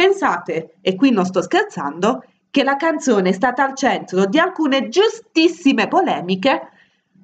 Pensate, 0.00 0.76
e 0.80 0.94
qui 0.96 1.10
non 1.10 1.26
sto 1.26 1.42
scherzando, 1.42 2.24
che 2.50 2.64
la 2.64 2.76
canzone 2.76 3.28
è 3.28 3.32
stata 3.32 3.62
al 3.62 3.74
centro 3.74 4.24
di 4.24 4.38
alcune 4.38 4.88
giustissime 4.88 5.88
polemiche 5.88 6.70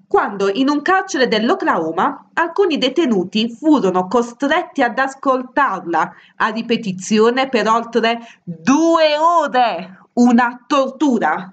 quando 0.06 0.50
in 0.50 0.68
un 0.68 0.82
carcere 0.82 1.26
dell'Oklahoma 1.26 2.28
alcuni 2.34 2.76
detenuti 2.76 3.48
furono 3.48 4.08
costretti 4.08 4.82
ad 4.82 4.98
ascoltarla 4.98 6.14
a 6.36 6.48
ripetizione 6.48 7.48
per 7.48 7.66
oltre 7.66 8.18
due 8.44 9.16
ore, 9.16 9.98
una 10.12 10.62
tortura. 10.66 11.50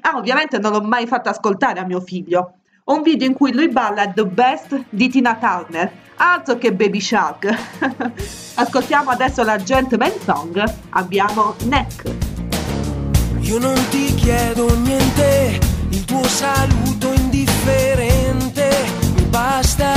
Ah, 0.00 0.16
ovviamente 0.16 0.58
non 0.58 0.72
l'ho 0.72 0.82
mai 0.82 1.06
fatto 1.06 1.28
ascoltare 1.28 1.78
a 1.78 1.84
mio 1.84 2.00
figlio. 2.00 2.54
Un 2.86 3.00
video 3.00 3.26
in 3.26 3.32
cui 3.32 3.50
lui 3.50 3.70
balla 3.70 4.12
The 4.12 4.26
Best 4.26 4.78
di 4.90 5.08
Tina 5.08 5.36
Turner, 5.36 5.90
altro 6.16 6.58
che 6.58 6.70
Baby 6.70 7.00
Shark. 7.00 7.48
Ascoltiamo 8.56 9.08
adesso 9.08 9.42
la 9.42 9.56
Gentleman 9.56 10.12
Song, 10.22 10.62
abbiamo 10.90 11.54
Neck. 11.64 12.02
Io 13.40 13.58
non 13.58 13.74
ti 13.88 14.14
chiedo 14.16 14.76
niente, 14.80 15.58
il 15.88 16.04
tuo 16.04 16.22
saluto 16.24 17.10
indifferente. 17.14 18.68
Mi 19.16 19.22
basta, 19.30 19.94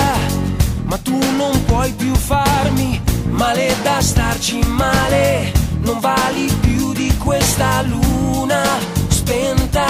ma 0.83 0.97
tu 0.97 1.19
non 1.35 1.65
puoi 1.65 1.91
più 1.91 2.15
farmi 2.15 3.01
male 3.31 3.75
da 3.83 3.99
starci 3.99 4.65
male, 4.65 5.51
non 5.81 5.99
vali 5.99 6.49
più 6.61 6.93
di 6.93 7.13
questa 7.17 7.81
luna 7.81 8.63
spenta, 9.09 9.85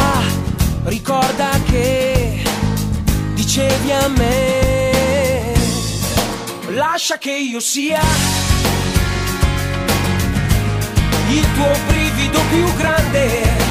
ricorda 0.85 1.49
che 1.69 2.46
dicevi 3.37 3.91
a 3.91 4.07
me, 4.07 5.53
lascia 6.69 7.19
che 7.19 7.31
io 7.31 7.59
sia 7.59 8.01
il 11.29 11.45
tuo 11.53 11.71
brivido 11.87 12.39
più 12.49 12.73
grande. 12.73 13.65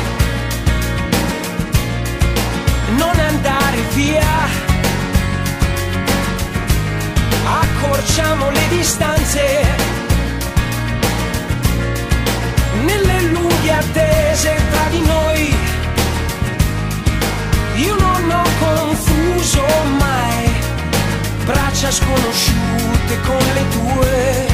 Non 2.96 3.18
andare 3.18 3.80
via, 3.94 4.48
accorciamo 7.44 8.50
le 8.50 8.68
distanze. 8.68 9.64
Nelle 12.84 13.20
lunghe 13.32 13.72
attese 13.72 14.54
tra 14.70 14.88
di 14.90 15.00
noi, 15.00 15.54
io 17.76 17.94
non 17.96 18.15
ho 18.30 18.42
confuso 18.58 19.64
mai. 19.98 20.50
Braccia 21.44 21.90
sconosciute 21.90 23.20
con 23.26 23.44
le 23.54 23.64
tue. 23.74 24.46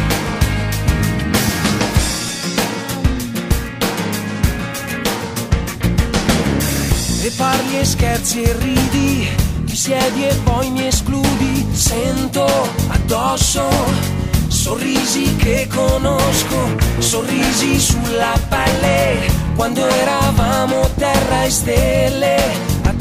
E 7.25 7.31
parli 7.37 7.79
e 7.79 7.85
scherzi 7.85 8.43
e 8.43 8.57
ridi, 8.59 9.29
ti 9.65 9.77
siedi 9.77 10.27
e 10.27 10.35
poi 10.43 10.71
mi 10.71 10.87
escludi, 10.87 11.67
sento 11.73 12.47
addosso 12.89 14.21
sorrisi 14.63 15.35
che 15.37 15.67
conosco, 15.75 16.77
sorrisi 16.99 17.81
sulla 17.81 18.39
pelle, 18.49 19.27
quando 19.57 19.85
eravamo 19.85 20.89
terra 20.97 21.45
e 21.45 21.51
stelle, 21.51 22.37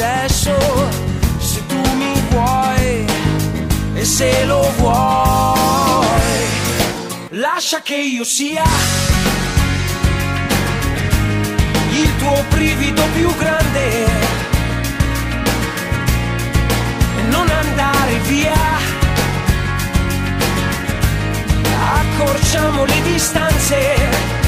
adesso 0.04 0.58
se 1.38 1.64
tu 1.68 1.80
mi 1.96 2.14
vuoi 2.32 3.06
e 3.94 4.04
se 4.04 4.46
lo 4.46 4.68
vuoi, 4.78 5.96
lascia 7.30 7.82
che 7.82 7.96
io 7.96 8.24
sia 8.24 8.64
il 11.92 12.18
tuo 12.18 12.44
brivido 12.50 13.04
più 13.14 13.36
grande 13.36 14.06
e 17.18 17.22
non 17.30 17.48
andare 17.48 18.18
via. 18.28 18.90
Accorciamo 21.94 22.86
le 22.86 23.02
distanze 23.04 24.40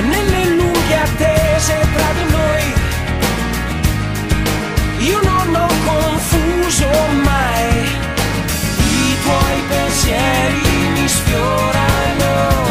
nelle 0.00 0.44
lunghe 0.46 0.96
attese 0.96 1.86
tra 1.94 2.11
confuso 6.72 6.88
ormai, 6.88 7.84
i 8.78 9.16
tuoi 9.22 9.62
pensieri 9.68 10.60
mi 10.94 11.08
sfiorano, 11.08 12.64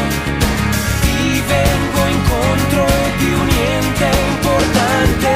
ti 1.02 1.44
vengo 1.48 2.06
incontro 2.08 2.86
più 3.18 3.44
niente 3.44 4.10
è 4.10 4.20
importante. 4.30 5.30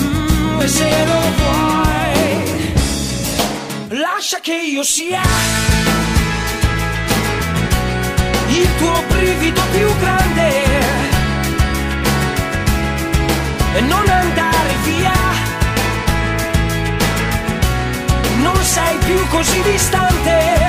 Mm, 0.00 0.66
se 0.66 1.04
lo 1.06 1.20
vuoi, 1.38 2.72
lascia 4.00 4.40
che 4.40 4.54
io 4.54 4.82
sia. 4.82 5.61
compito 9.52 9.62
più 9.72 9.96
grande. 9.98 10.64
E 13.74 13.80
non 13.80 14.08
andare 14.08 14.74
via. 14.84 15.12
Non 18.42 18.56
sei 18.62 18.96
più 19.04 19.28
così 19.28 19.62
distante. 19.62 20.61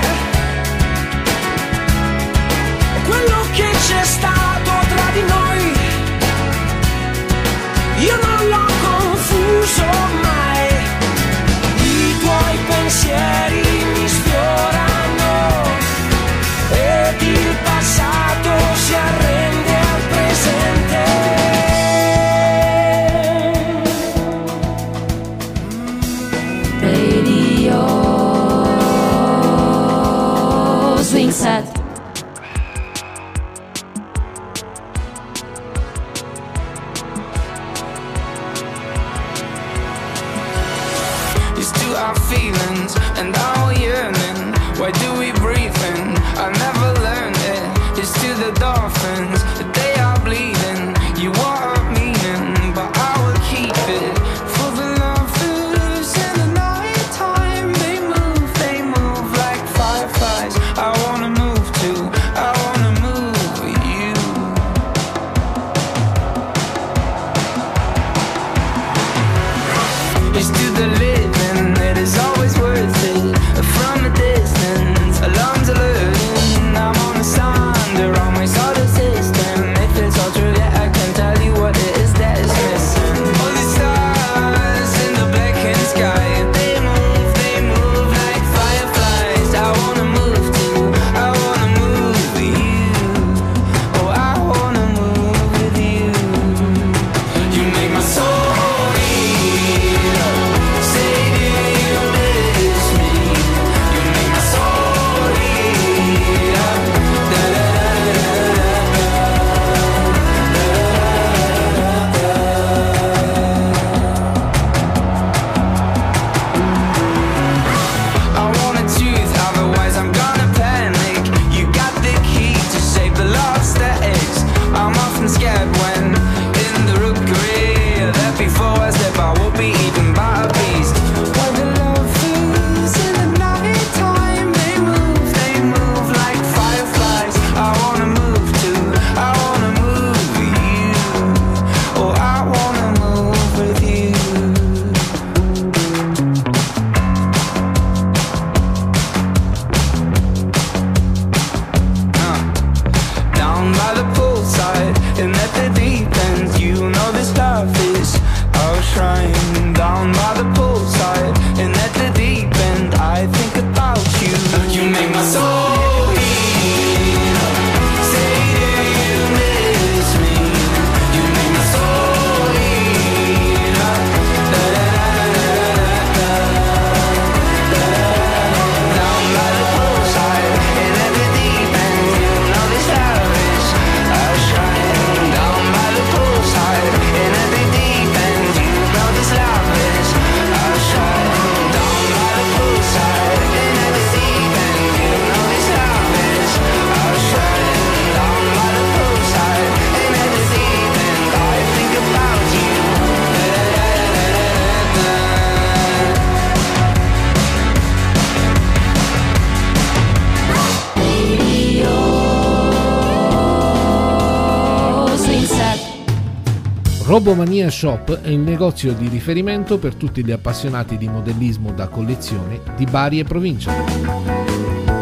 Robomania 217.26 217.70
Shop 217.70 218.20
è 218.20 218.28
il 218.28 218.40
negozio 218.40 218.92
di 218.92 219.08
riferimento 219.08 219.78
per 219.78 219.96
tutti 219.96 220.26
gli 220.26 220.32
appassionati 220.32 220.98
di 220.98 221.08
modellismo 221.08 221.72
da 221.72 221.88
collezione 221.88 222.60
di 222.76 222.84
Bari 222.84 223.20
e 223.20 223.24
provincia. 223.24 223.72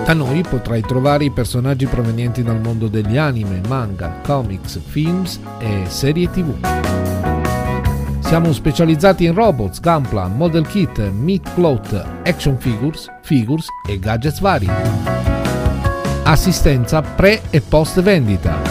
A 0.06 0.14
noi 0.14 0.44
potrai 0.44 0.82
trovare 0.82 1.24
i 1.24 1.32
personaggi 1.32 1.88
provenienti 1.88 2.44
dal 2.44 2.62
mondo 2.62 2.88
degli 2.90 3.18
anime, 3.18 3.60
manga, 3.68 4.20
comics, 4.24 4.80
films 4.86 5.40
e 5.58 5.86
serie 5.88 6.30
tv. 6.30 6.64
Siamo 8.20 8.54
specializzati 8.54 9.26
in 9.26 9.34
robots, 9.34 9.80
gunplan, 9.80 10.38
model 10.38 10.68
kit, 10.68 11.00
meat 11.10 11.50
plot, 11.56 12.06
action 12.26 12.56
figures, 12.60 13.08
figures 13.24 13.66
e 13.90 13.98
gadgets 13.98 14.40
vari. 14.40 14.70
Assistenza 16.22 17.02
pre 17.02 17.42
e 17.50 17.62
post 17.62 18.00
vendita. 18.00 18.71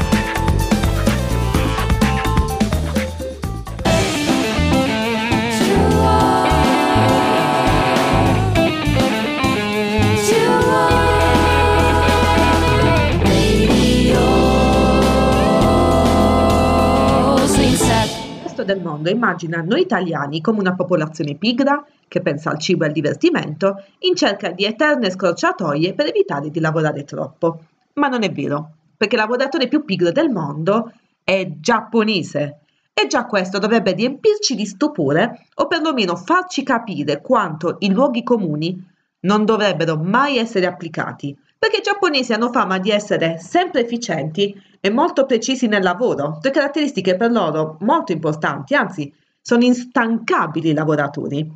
Immagina 19.11 19.61
noi 19.61 19.81
italiani 19.81 20.41
come 20.41 20.59
una 20.59 20.75
popolazione 20.75 21.35
pigra 21.35 21.85
che 22.07 22.21
pensa 22.21 22.49
al 22.49 22.59
cibo 22.59 22.83
e 22.83 22.87
al 22.87 22.93
divertimento 22.93 23.83
in 23.99 24.15
cerca 24.15 24.51
di 24.51 24.65
eterne 24.65 25.09
scorciatoie 25.09 25.93
per 25.93 26.07
evitare 26.07 26.49
di 26.49 26.59
lavorare 26.59 27.03
troppo. 27.03 27.65
Ma 27.93 28.07
non 28.07 28.23
è 28.23 28.31
vero, 28.31 28.75
perché 28.97 29.15
il 29.15 29.21
lavoratore 29.21 29.67
più 29.67 29.85
pigro 29.85 30.11
del 30.11 30.29
mondo 30.29 30.91
è 31.23 31.49
giapponese. 31.59 32.59
E 32.93 33.07
già 33.07 33.25
questo 33.25 33.57
dovrebbe 33.57 33.93
riempirci 33.93 34.55
di 34.55 34.65
stupore 34.65 35.47
o 35.55 35.67
perlomeno 35.67 36.15
farci 36.15 36.63
capire 36.63 37.21
quanto 37.21 37.77
i 37.79 37.91
luoghi 37.91 38.23
comuni 38.23 38.89
non 39.21 39.45
dovrebbero 39.45 39.97
mai 39.97 40.37
essere 40.37 40.65
applicati, 40.65 41.35
perché 41.61 41.77
i 41.77 41.83
giapponesi 41.83 42.33
hanno 42.33 42.51
fama 42.51 42.79
di 42.79 42.89
essere 42.89 43.37
sempre 43.37 43.81
efficienti 43.81 44.59
e 44.79 44.89
molto 44.89 45.27
precisi 45.27 45.67
nel 45.67 45.83
lavoro, 45.83 46.39
due 46.41 46.49
caratteristiche 46.49 47.15
per 47.15 47.29
loro 47.29 47.77
molto 47.81 48.11
importanti, 48.11 48.73
anzi 48.73 49.13
sono 49.39 49.63
instancabili 49.63 50.73
lavoratori. 50.73 51.47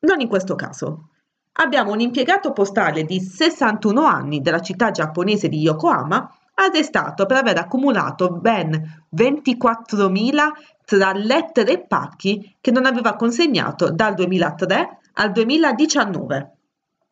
Non 0.00 0.20
in 0.20 0.28
questo 0.28 0.54
caso. 0.56 1.08
Abbiamo 1.52 1.92
un 1.92 2.00
impiegato 2.00 2.52
postale 2.52 3.04
di 3.04 3.18
61 3.18 4.04
anni 4.04 4.42
della 4.42 4.60
città 4.60 4.90
giapponese 4.90 5.48
di 5.48 5.60
Yokohama 5.60 6.30
arrestato 6.56 7.24
per 7.24 7.38
aver 7.38 7.56
accumulato 7.56 8.28
ben 8.28 9.06
24.000 9.16 10.36
tra 10.84 11.12
lettere 11.14 11.72
e 11.72 11.80
pacchi 11.80 12.56
che 12.60 12.70
non 12.70 12.84
aveva 12.84 13.16
consegnato 13.16 13.90
dal 13.90 14.12
2003 14.12 14.98
al 15.14 15.32
2019. 15.32 16.56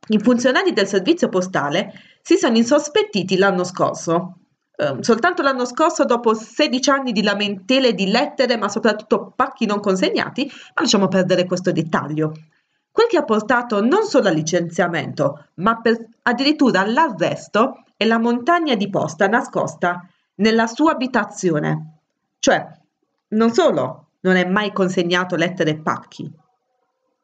I 0.09 0.19
funzionari 0.19 0.73
del 0.73 0.89
servizio 0.89 1.29
postale 1.29 1.93
si 2.23 2.37
sono 2.37 2.57
insospettiti 2.57 3.37
l'anno 3.37 3.63
scorso. 3.63 4.39
Eh, 4.75 4.97
soltanto 5.01 5.43
l'anno 5.43 5.65
scorso, 5.65 6.05
dopo 6.05 6.35
16 6.35 6.91
anni 6.91 7.13
di 7.13 7.23
lamentele 7.23 7.95
di 7.95 8.07
lettere, 8.09 8.57
ma 8.57 8.69
soprattutto 8.69 9.33
pacchi 9.37 9.65
non 9.65 9.79
consegnati, 9.79 10.45
ma 10.75 10.83
lasciamo 10.83 11.07
perdere 11.07 11.45
questo 11.45 11.71
dettaglio. 11.71 12.33
Quel 12.91 13.07
che 13.07 13.17
ha 13.17 13.25
portato 13.25 13.81
non 13.81 14.03
solo 14.03 14.29
al 14.29 14.35
licenziamento, 14.35 15.47
ma 15.55 15.81
per- 15.81 16.05
addirittura 16.23 16.81
all'arresto 16.81 17.85
è 17.97 18.05
la 18.05 18.19
montagna 18.19 18.75
di 18.75 18.91
posta 18.91 19.29
nascosta 19.29 20.05
nella 20.37 20.67
sua 20.67 20.93
abitazione. 20.93 21.99
Cioè, 22.41 22.67
non 23.29 23.53
solo 23.53 24.09
non 24.21 24.35
è 24.35 24.45
mai 24.45 24.73
consegnato 24.73 25.37
lettere 25.37 25.71
e 25.71 25.79
pacchi, 25.79 26.31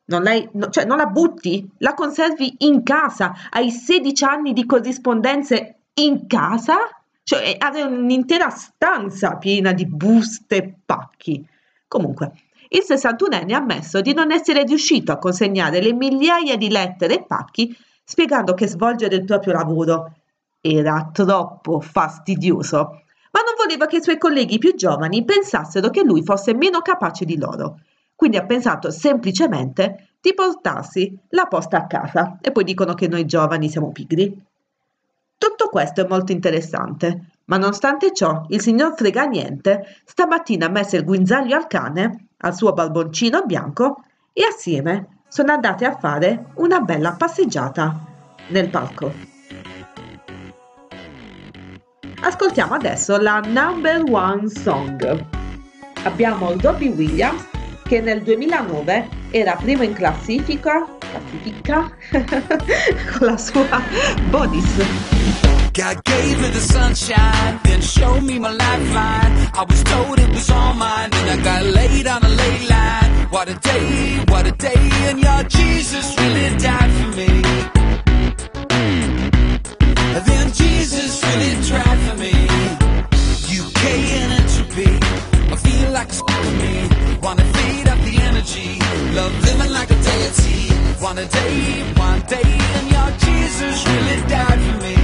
non, 0.08 0.22
lei, 0.22 0.48
no- 0.52 0.68
cioè, 0.70 0.84
non 0.84 0.96
la 0.96 1.06
butti, 1.06 1.68
la 1.78 1.94
conservi 1.94 2.56
in 2.58 2.82
casa, 2.82 3.34
hai 3.50 3.70
16 3.70 4.24
anni 4.24 4.52
di 4.52 4.66
corrispondenze 4.66 5.76
in 5.94 6.26
casa? 6.26 6.76
Cioè, 7.22 7.56
hai 7.58 7.82
un'intera 7.82 8.48
stanza 8.48 9.36
piena 9.36 9.72
di 9.72 9.86
buste 9.86 10.56
e 10.56 10.74
pacchi. 10.84 11.46
Comunque, 11.86 12.32
il 12.70 12.84
61enne 12.86 13.52
ha 13.52 13.58
ammesso 13.58 14.00
di 14.00 14.14
non 14.14 14.32
essere 14.32 14.62
riuscito 14.62 15.12
a 15.12 15.18
consegnare 15.18 15.80
le 15.82 15.92
migliaia 15.92 16.56
di 16.56 16.70
lettere 16.70 17.16
e 17.16 17.24
pacchi, 17.24 17.76
spiegando 18.02 18.54
che 18.54 18.66
svolgere 18.66 19.16
il 19.16 19.24
proprio 19.24 19.52
lavoro 19.52 20.12
era 20.60 21.10
troppo 21.12 21.80
fastidioso, 21.80 22.78
ma 23.30 23.40
non 23.44 23.54
voleva 23.58 23.86
che 23.86 23.96
i 23.96 24.02
suoi 24.02 24.16
colleghi 24.16 24.56
più 24.56 24.74
giovani 24.74 25.24
pensassero 25.24 25.90
che 25.90 26.02
lui 26.02 26.22
fosse 26.22 26.54
meno 26.54 26.80
capace 26.80 27.26
di 27.26 27.36
loro. 27.36 27.80
Quindi 28.18 28.36
ha 28.36 28.44
pensato 28.44 28.90
semplicemente 28.90 30.14
di 30.20 30.34
portarsi 30.34 31.16
la 31.28 31.44
posta 31.44 31.76
a 31.76 31.86
casa 31.86 32.38
e 32.40 32.50
poi 32.50 32.64
dicono 32.64 32.94
che 32.94 33.06
noi 33.06 33.24
giovani 33.24 33.68
siamo 33.68 33.92
pigri. 33.92 34.36
Tutto 35.38 35.68
questo 35.68 36.00
è 36.00 36.08
molto 36.08 36.32
interessante, 36.32 37.34
ma 37.44 37.58
nonostante 37.58 38.12
ciò 38.12 38.44
il 38.48 38.60
signor 38.60 38.94
Frega 38.96 39.22
Niente 39.22 39.98
stamattina 40.04 40.66
ha 40.66 40.68
messo 40.68 40.96
il 40.96 41.04
guinzaglio 41.04 41.54
al 41.54 41.68
cane, 41.68 42.30
al 42.38 42.56
suo 42.56 42.72
barboncino 42.72 43.44
bianco 43.44 44.02
e 44.32 44.42
assieme 44.42 45.20
sono 45.28 45.52
andate 45.52 45.84
a 45.84 45.96
fare 45.96 46.46
una 46.54 46.80
bella 46.80 47.12
passeggiata 47.12 48.04
nel 48.48 48.68
parco. 48.68 49.12
Ascoltiamo 52.20 52.74
adesso 52.74 53.16
la 53.16 53.38
number 53.38 54.02
one 54.10 54.48
song. 54.48 55.24
Abbiamo 56.02 56.52
Robbie 56.58 56.88
Williams 56.88 57.57
che 57.88 58.00
nel 58.02 58.22
2009 58.22 59.08
era 59.30 59.56
primo 59.56 59.82
in 59.82 59.94
classifica, 59.94 60.84
classifica 60.98 61.90
con 63.10 63.26
la 63.26 63.36
sua 63.38 63.82
Bodis. 64.28 64.84
God 65.72 66.02
gave 66.04 66.38
me 66.38 66.50
the 66.50 66.60
sunshine, 66.60 67.58
then 67.62 67.80
showed 67.80 68.22
me 68.22 68.38
my 68.38 68.50
lifeline. 68.50 69.32
I 69.54 69.64
was 69.66 69.82
told 69.84 70.18
it 70.18 70.28
was 70.28 70.50
all 70.50 70.74
mine, 70.74 71.08
and 71.14 71.30
I 71.30 71.42
got 71.42 71.64
laid 71.64 72.06
on 72.06 72.22
a 72.22 72.28
ley 72.28 72.66
line. 72.68 73.28
What 73.30 73.48
a 73.48 73.54
day, 73.54 74.22
what 74.28 74.46
a 74.46 74.52
day, 74.52 74.90
and 75.08 75.18
your 75.20 75.42
Jesus 75.44 76.14
really 76.18 76.56
died 76.58 76.90
for 76.92 77.16
me. 77.16 77.87
love 89.18 89.34
living 89.48 89.72
like 89.78 89.90
a 89.90 89.98
deity. 90.08 90.58
One 91.08 91.18
a 91.18 91.26
day, 91.26 91.56
one 92.06 92.20
day, 92.34 92.50
and 92.76 92.86
your 92.94 93.10
Jesus 93.24 93.76
really 93.90 94.20
died 94.34 94.60
for 94.66 94.76
me. 94.86 94.96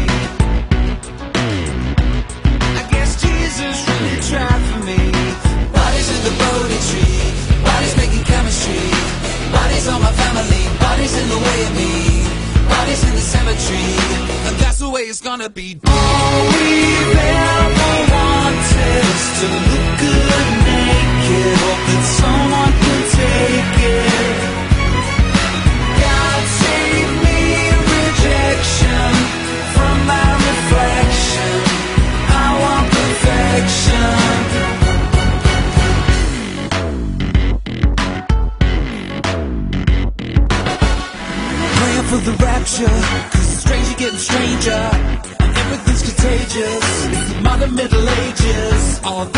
I 2.80 2.82
guess 2.92 3.10
Jesus 3.24 3.76
really 3.90 4.18
tried 4.30 4.62
for 4.70 4.80
me. 4.90 5.00
Bodies 5.78 6.08
in 6.14 6.20
the 6.28 6.34
Bodhi 6.40 6.78
tree, 6.88 7.22
bodies 7.68 7.94
making 8.02 8.24
chemistry. 8.32 8.86
Bodies 9.56 9.86
on 9.92 10.00
my 10.06 10.12
family, 10.22 10.62
bodies 10.86 11.14
in 11.20 11.26
the 11.34 11.40
way 11.46 11.58
of 11.66 11.72
me. 11.80 11.92
Bodies 12.74 13.02
in 13.08 13.14
the 13.20 13.26
cemetery, 13.34 13.90
and 14.46 14.54
that's 14.62 14.78
the 14.78 14.90
way 14.94 15.02
it's 15.10 15.22
gonna 15.28 15.48
be. 15.48 15.68
All 49.04 49.33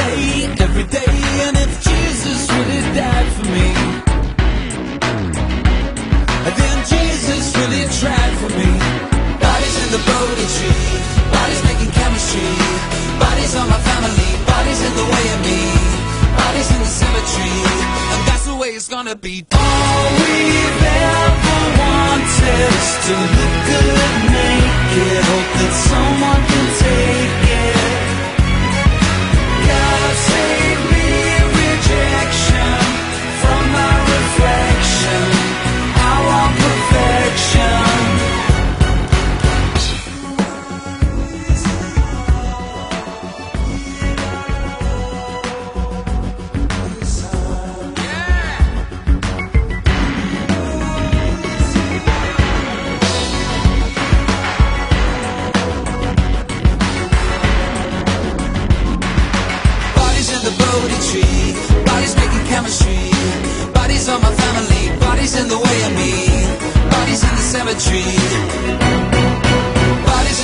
Bodies 67.76 67.92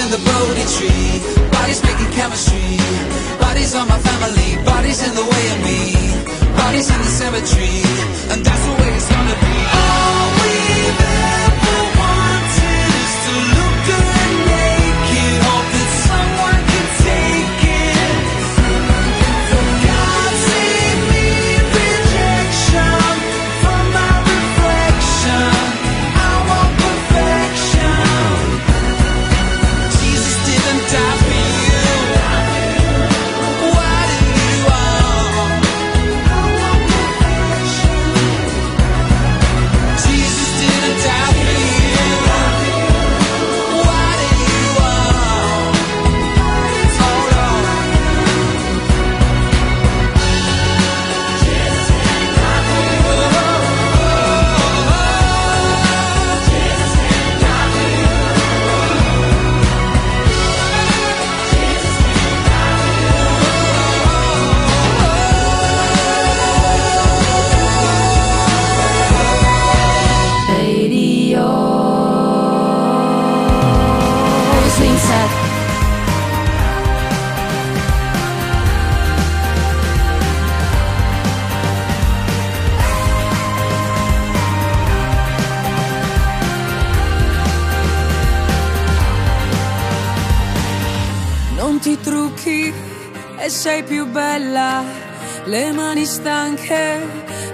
in 0.04 0.10
the 0.10 0.20
Bodhi 0.20 0.64
tree, 0.76 1.48
bodies 1.50 1.82
making 1.82 2.12
chemistry. 2.12 2.76
Bodies 3.40 3.74
on 3.74 3.88
my 3.88 3.98
family, 3.98 4.62
bodies 4.66 5.00
in 5.02 5.14
the 5.14 5.24
way 5.24 5.44
of 5.48 5.58
me. 5.64 5.96
Bodies 6.60 6.90
in 6.90 6.98
the 6.98 7.08
cemetery, 7.08 7.80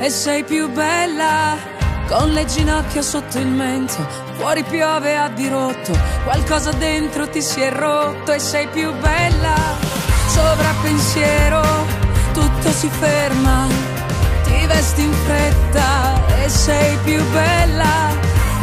e 0.09 0.11
sei 0.11 0.43
più 0.43 0.71
bella, 0.71 1.55
con 2.09 2.31
le 2.31 2.47
ginocchia 2.47 3.03
sotto 3.03 3.39
il 3.39 3.47
mento, 3.47 4.07
fuori 4.39 4.65
piove 4.65 5.19
a 5.19 5.29
dirotto, 5.29 5.93
qualcosa 6.25 6.73
dentro 6.73 7.29
ti 7.29 7.43
si 7.43 7.61
è 7.61 7.71
rotto 7.71 8.33
e 8.33 8.39
sei 8.39 8.67
più 8.69 8.91
bella, 9.01 9.55
sovrappensiero, 10.29 11.63
tutto 12.33 12.71
si 12.71 12.89
ferma, 12.89 13.67
ti 14.45 14.67
vesti 14.67 15.03
in 15.03 15.13
fretta 15.13 16.43
e 16.43 16.49
sei 16.49 16.97
più 17.05 17.23
bella, 17.31 18.09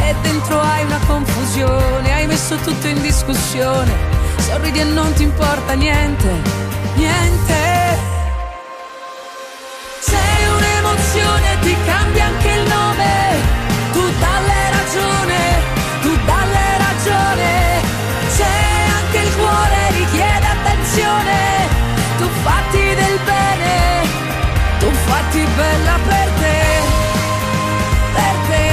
e 0.02 0.16
dentro 0.24 0.60
hai 0.60 0.84
una 0.84 1.00
confusione, 1.06 2.12
hai 2.12 2.26
messo 2.26 2.56
tutto 2.56 2.88
in 2.88 3.00
discussione 3.04 3.94
sorridi 4.40 4.80
e 4.80 4.84
non 4.86 5.14
ti 5.14 5.22
importa 5.22 5.74
niente, 5.74 6.28
niente. 6.96 7.65
Ti 11.66 11.76
cambia 11.84 12.26
anche 12.26 12.52
il 12.60 12.68
nome, 12.68 13.14
tu 13.92 14.04
dalle 14.24 14.62
ragione, 14.78 15.40
tu 16.04 16.12
dalle 16.30 16.68
ragione. 16.86 17.52
Sei 18.38 18.74
anche 19.00 19.18
il 19.26 19.32
cuore, 19.36 19.80
richiede 20.00 20.48
attenzione, 20.56 21.38
tu 22.20 22.28
fatti 22.44 22.84
del 23.02 23.18
bene, 23.32 23.74
tu 24.80 24.90
fatti 25.08 25.42
bella 25.56 25.96
per 26.10 26.28
te, 26.42 26.60
per 28.18 28.36
te, 28.50 28.66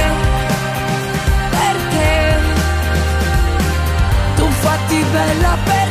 per 1.55 1.75
te. 1.93 2.11
Tu 4.35 4.45
fatti 4.61 5.05
bella 5.11 5.57
per 5.63 5.73
te, 5.73 5.82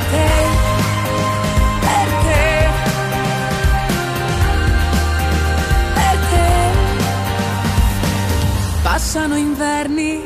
Passano 9.04 9.34
inverni 9.34 10.22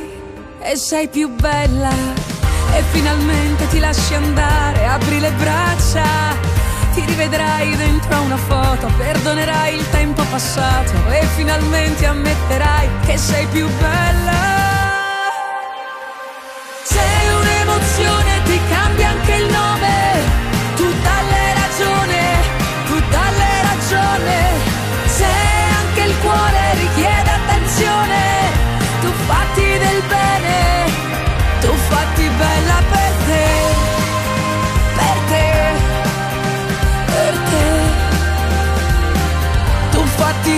e 0.60 0.76
sei 0.76 1.08
più 1.08 1.30
bella 1.30 1.90
e 2.74 2.82
finalmente 2.92 3.66
ti 3.68 3.78
lasci 3.78 4.12
andare, 4.12 4.86
apri 4.86 5.18
le 5.18 5.32
braccia, 5.32 6.04
ti 6.92 7.02
rivedrai 7.06 7.74
dentro 7.74 8.20
una 8.20 8.36
foto, 8.36 8.92
perdonerai 8.98 9.76
il 9.76 9.90
tempo 9.90 10.22
passato 10.28 10.92
e 11.08 11.24
finalmente 11.36 12.04
ammetterai 12.04 12.88
che 13.06 13.16
sei 13.16 13.46
più 13.46 13.66
bella. 13.80 14.65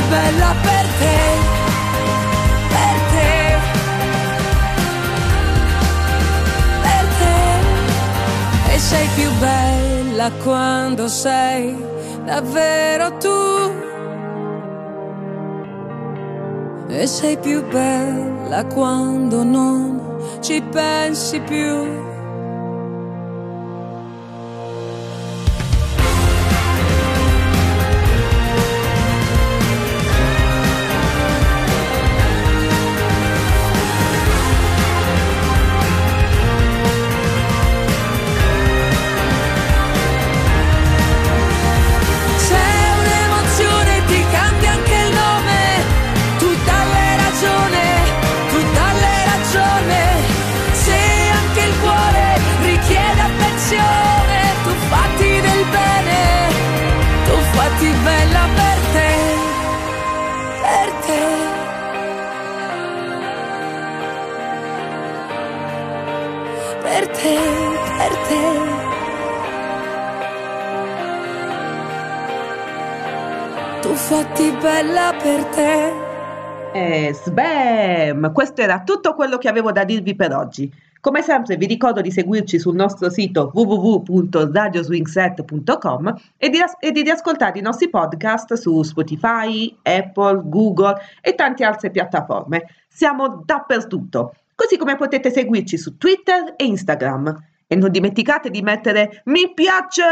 Bella 0.09 0.55
per 0.63 0.87
te, 1.01 1.19
per 2.73 2.97
te, 3.13 3.33
per 6.83 7.05
te. 7.19 8.75
E 8.75 8.79
sei 8.79 9.09
più 9.15 9.31
bella 9.39 10.31
quando 10.43 11.09
sei 11.09 11.77
davvero 12.25 13.17
tu. 13.19 13.77
E 16.91 17.07
sei 17.07 17.37
più 17.37 17.67
bella 17.69 18.65
quando 18.65 19.45
non 19.45 20.01
ci 20.41 20.63
pensi 20.63 21.39
più. 21.41 22.08
Era 78.63 78.83
tutto 78.83 79.15
quello 79.15 79.39
che 79.39 79.49
avevo 79.49 79.73
da 79.73 79.85
dirvi 79.85 80.15
per 80.15 80.35
oggi. 80.35 80.71
Come 81.01 81.23
sempre 81.23 81.57
vi 81.57 81.67
ricordo 81.67 82.01
di 82.01 82.11
seguirci 82.11 82.59
sul 82.59 82.75
nostro 82.75 83.09
sito 83.09 83.53
www.radioswingset.com 83.55 86.21
e 86.37 86.49
di, 86.49 86.59
e 86.81 86.91
di 86.91 87.03
riascoltare 87.03 87.57
i 87.59 87.63
nostri 87.63 87.89
podcast 87.89 88.55
su 88.55 88.83
Spotify, 88.83 89.79
Apple, 89.83 90.43
Google 90.45 90.97
e 91.21 91.37
tante 91.37 91.65
altre 91.65 91.91
piattaforme. 91.91 92.67
Siamo 92.89 93.45
dappertutto, 93.45 94.35
così 94.57 94.77
come 94.77 94.97
potete 94.97 95.31
seguirci 95.31 95.79
su 95.79 95.97
Twitter 95.97 96.55
e 96.57 96.65
Instagram. 96.65 97.45
E 97.69 97.77
non 97.77 97.91
dimenticate 97.91 98.51
di 98.51 98.63
mettere 98.63 99.23
mi 99.27 99.53
piace 99.55 100.03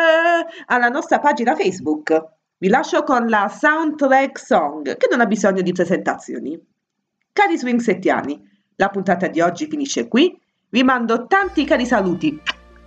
alla 0.67 0.89
nostra 0.89 1.19
pagina 1.19 1.57
Facebook. 1.57 2.25
Vi 2.59 2.69
lascio 2.69 3.03
con 3.03 3.29
la 3.29 3.49
soundtrack 3.49 4.39
song 4.39 4.97
che 4.97 5.09
non 5.11 5.21
ha 5.21 5.27
bisogno 5.27 5.63
di 5.63 5.73
presentazioni. 5.73 6.76
Cari 7.37 7.59
swingsettiani, 7.59 8.41
la 8.77 8.89
puntata 8.89 9.27
di 9.27 9.43
oggi 9.43 9.67
finisce 9.67 10.09
qui. 10.09 10.41
Vi 10.71 10.83
mando 10.83 11.27
tanti 11.27 11.67
cari 11.67 11.85
saluti. 11.85 12.41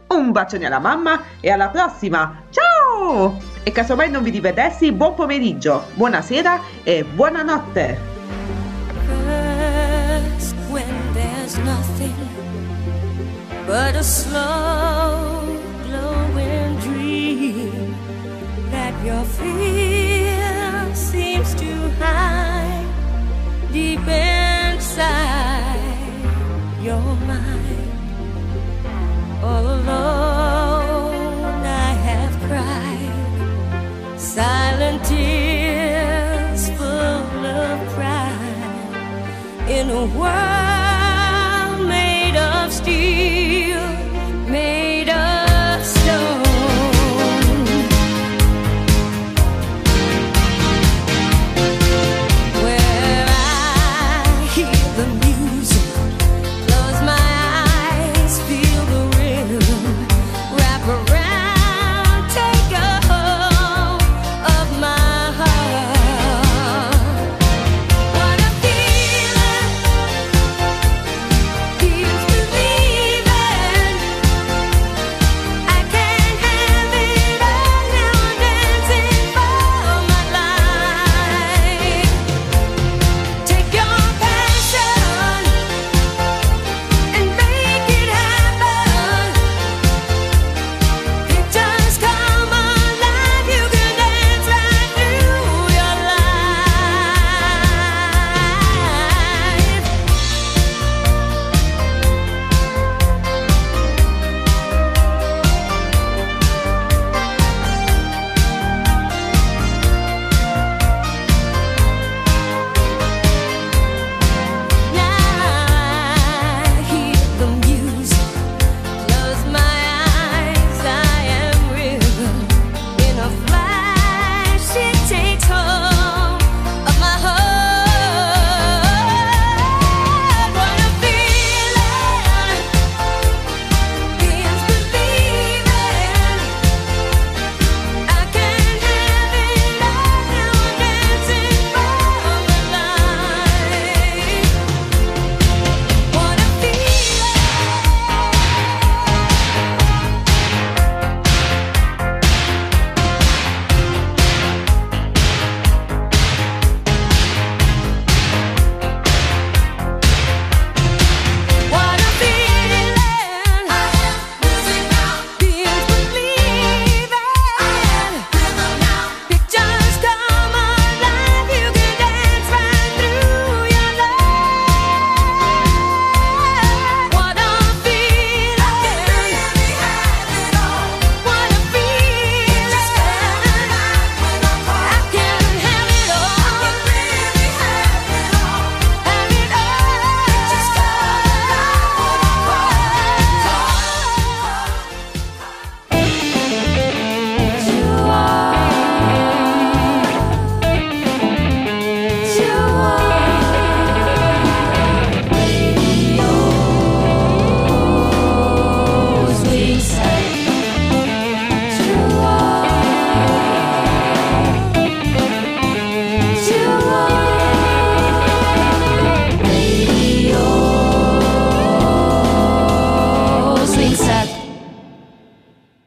Un 0.07 0.31
bacione 0.31 0.65
alla 0.65 0.79
mamma 0.79 1.21
e 1.39 1.51
alla 1.51 1.69
prossima. 1.69 2.45
Ciao! 2.49 3.37
E 3.61 3.71
casomai 3.71 4.09
non 4.09 4.23
vi 4.23 4.31
rivedessi, 4.31 4.91
buon 4.91 5.13
pomeriggio, 5.13 5.85
buonasera 5.93 6.61
e 6.81 7.03
buonanotte. 7.03 8.17
But 13.67 13.95
a 13.95 14.01
slow 14.01 15.59
glowing 15.85 16.79
dream 16.79 17.95
that 18.71 18.95
your 19.05 19.23
fear 19.25 20.95
seems 20.95 21.53
to 21.53 21.69
hide 21.99 22.87
deep 23.71 23.99
inside 24.99 26.83
your 26.83 27.15
mind. 27.25 27.91
All 29.41 29.65
alone, 29.65 31.63
I 31.65 31.93
have 32.07 32.33
cried 32.47 34.19
silent 34.19 35.03
tears 35.05 36.69
full 36.77 37.45
of 37.45 37.79
pride 37.93 39.69
in 39.69 39.89
a 39.89 40.05
world 40.19 40.58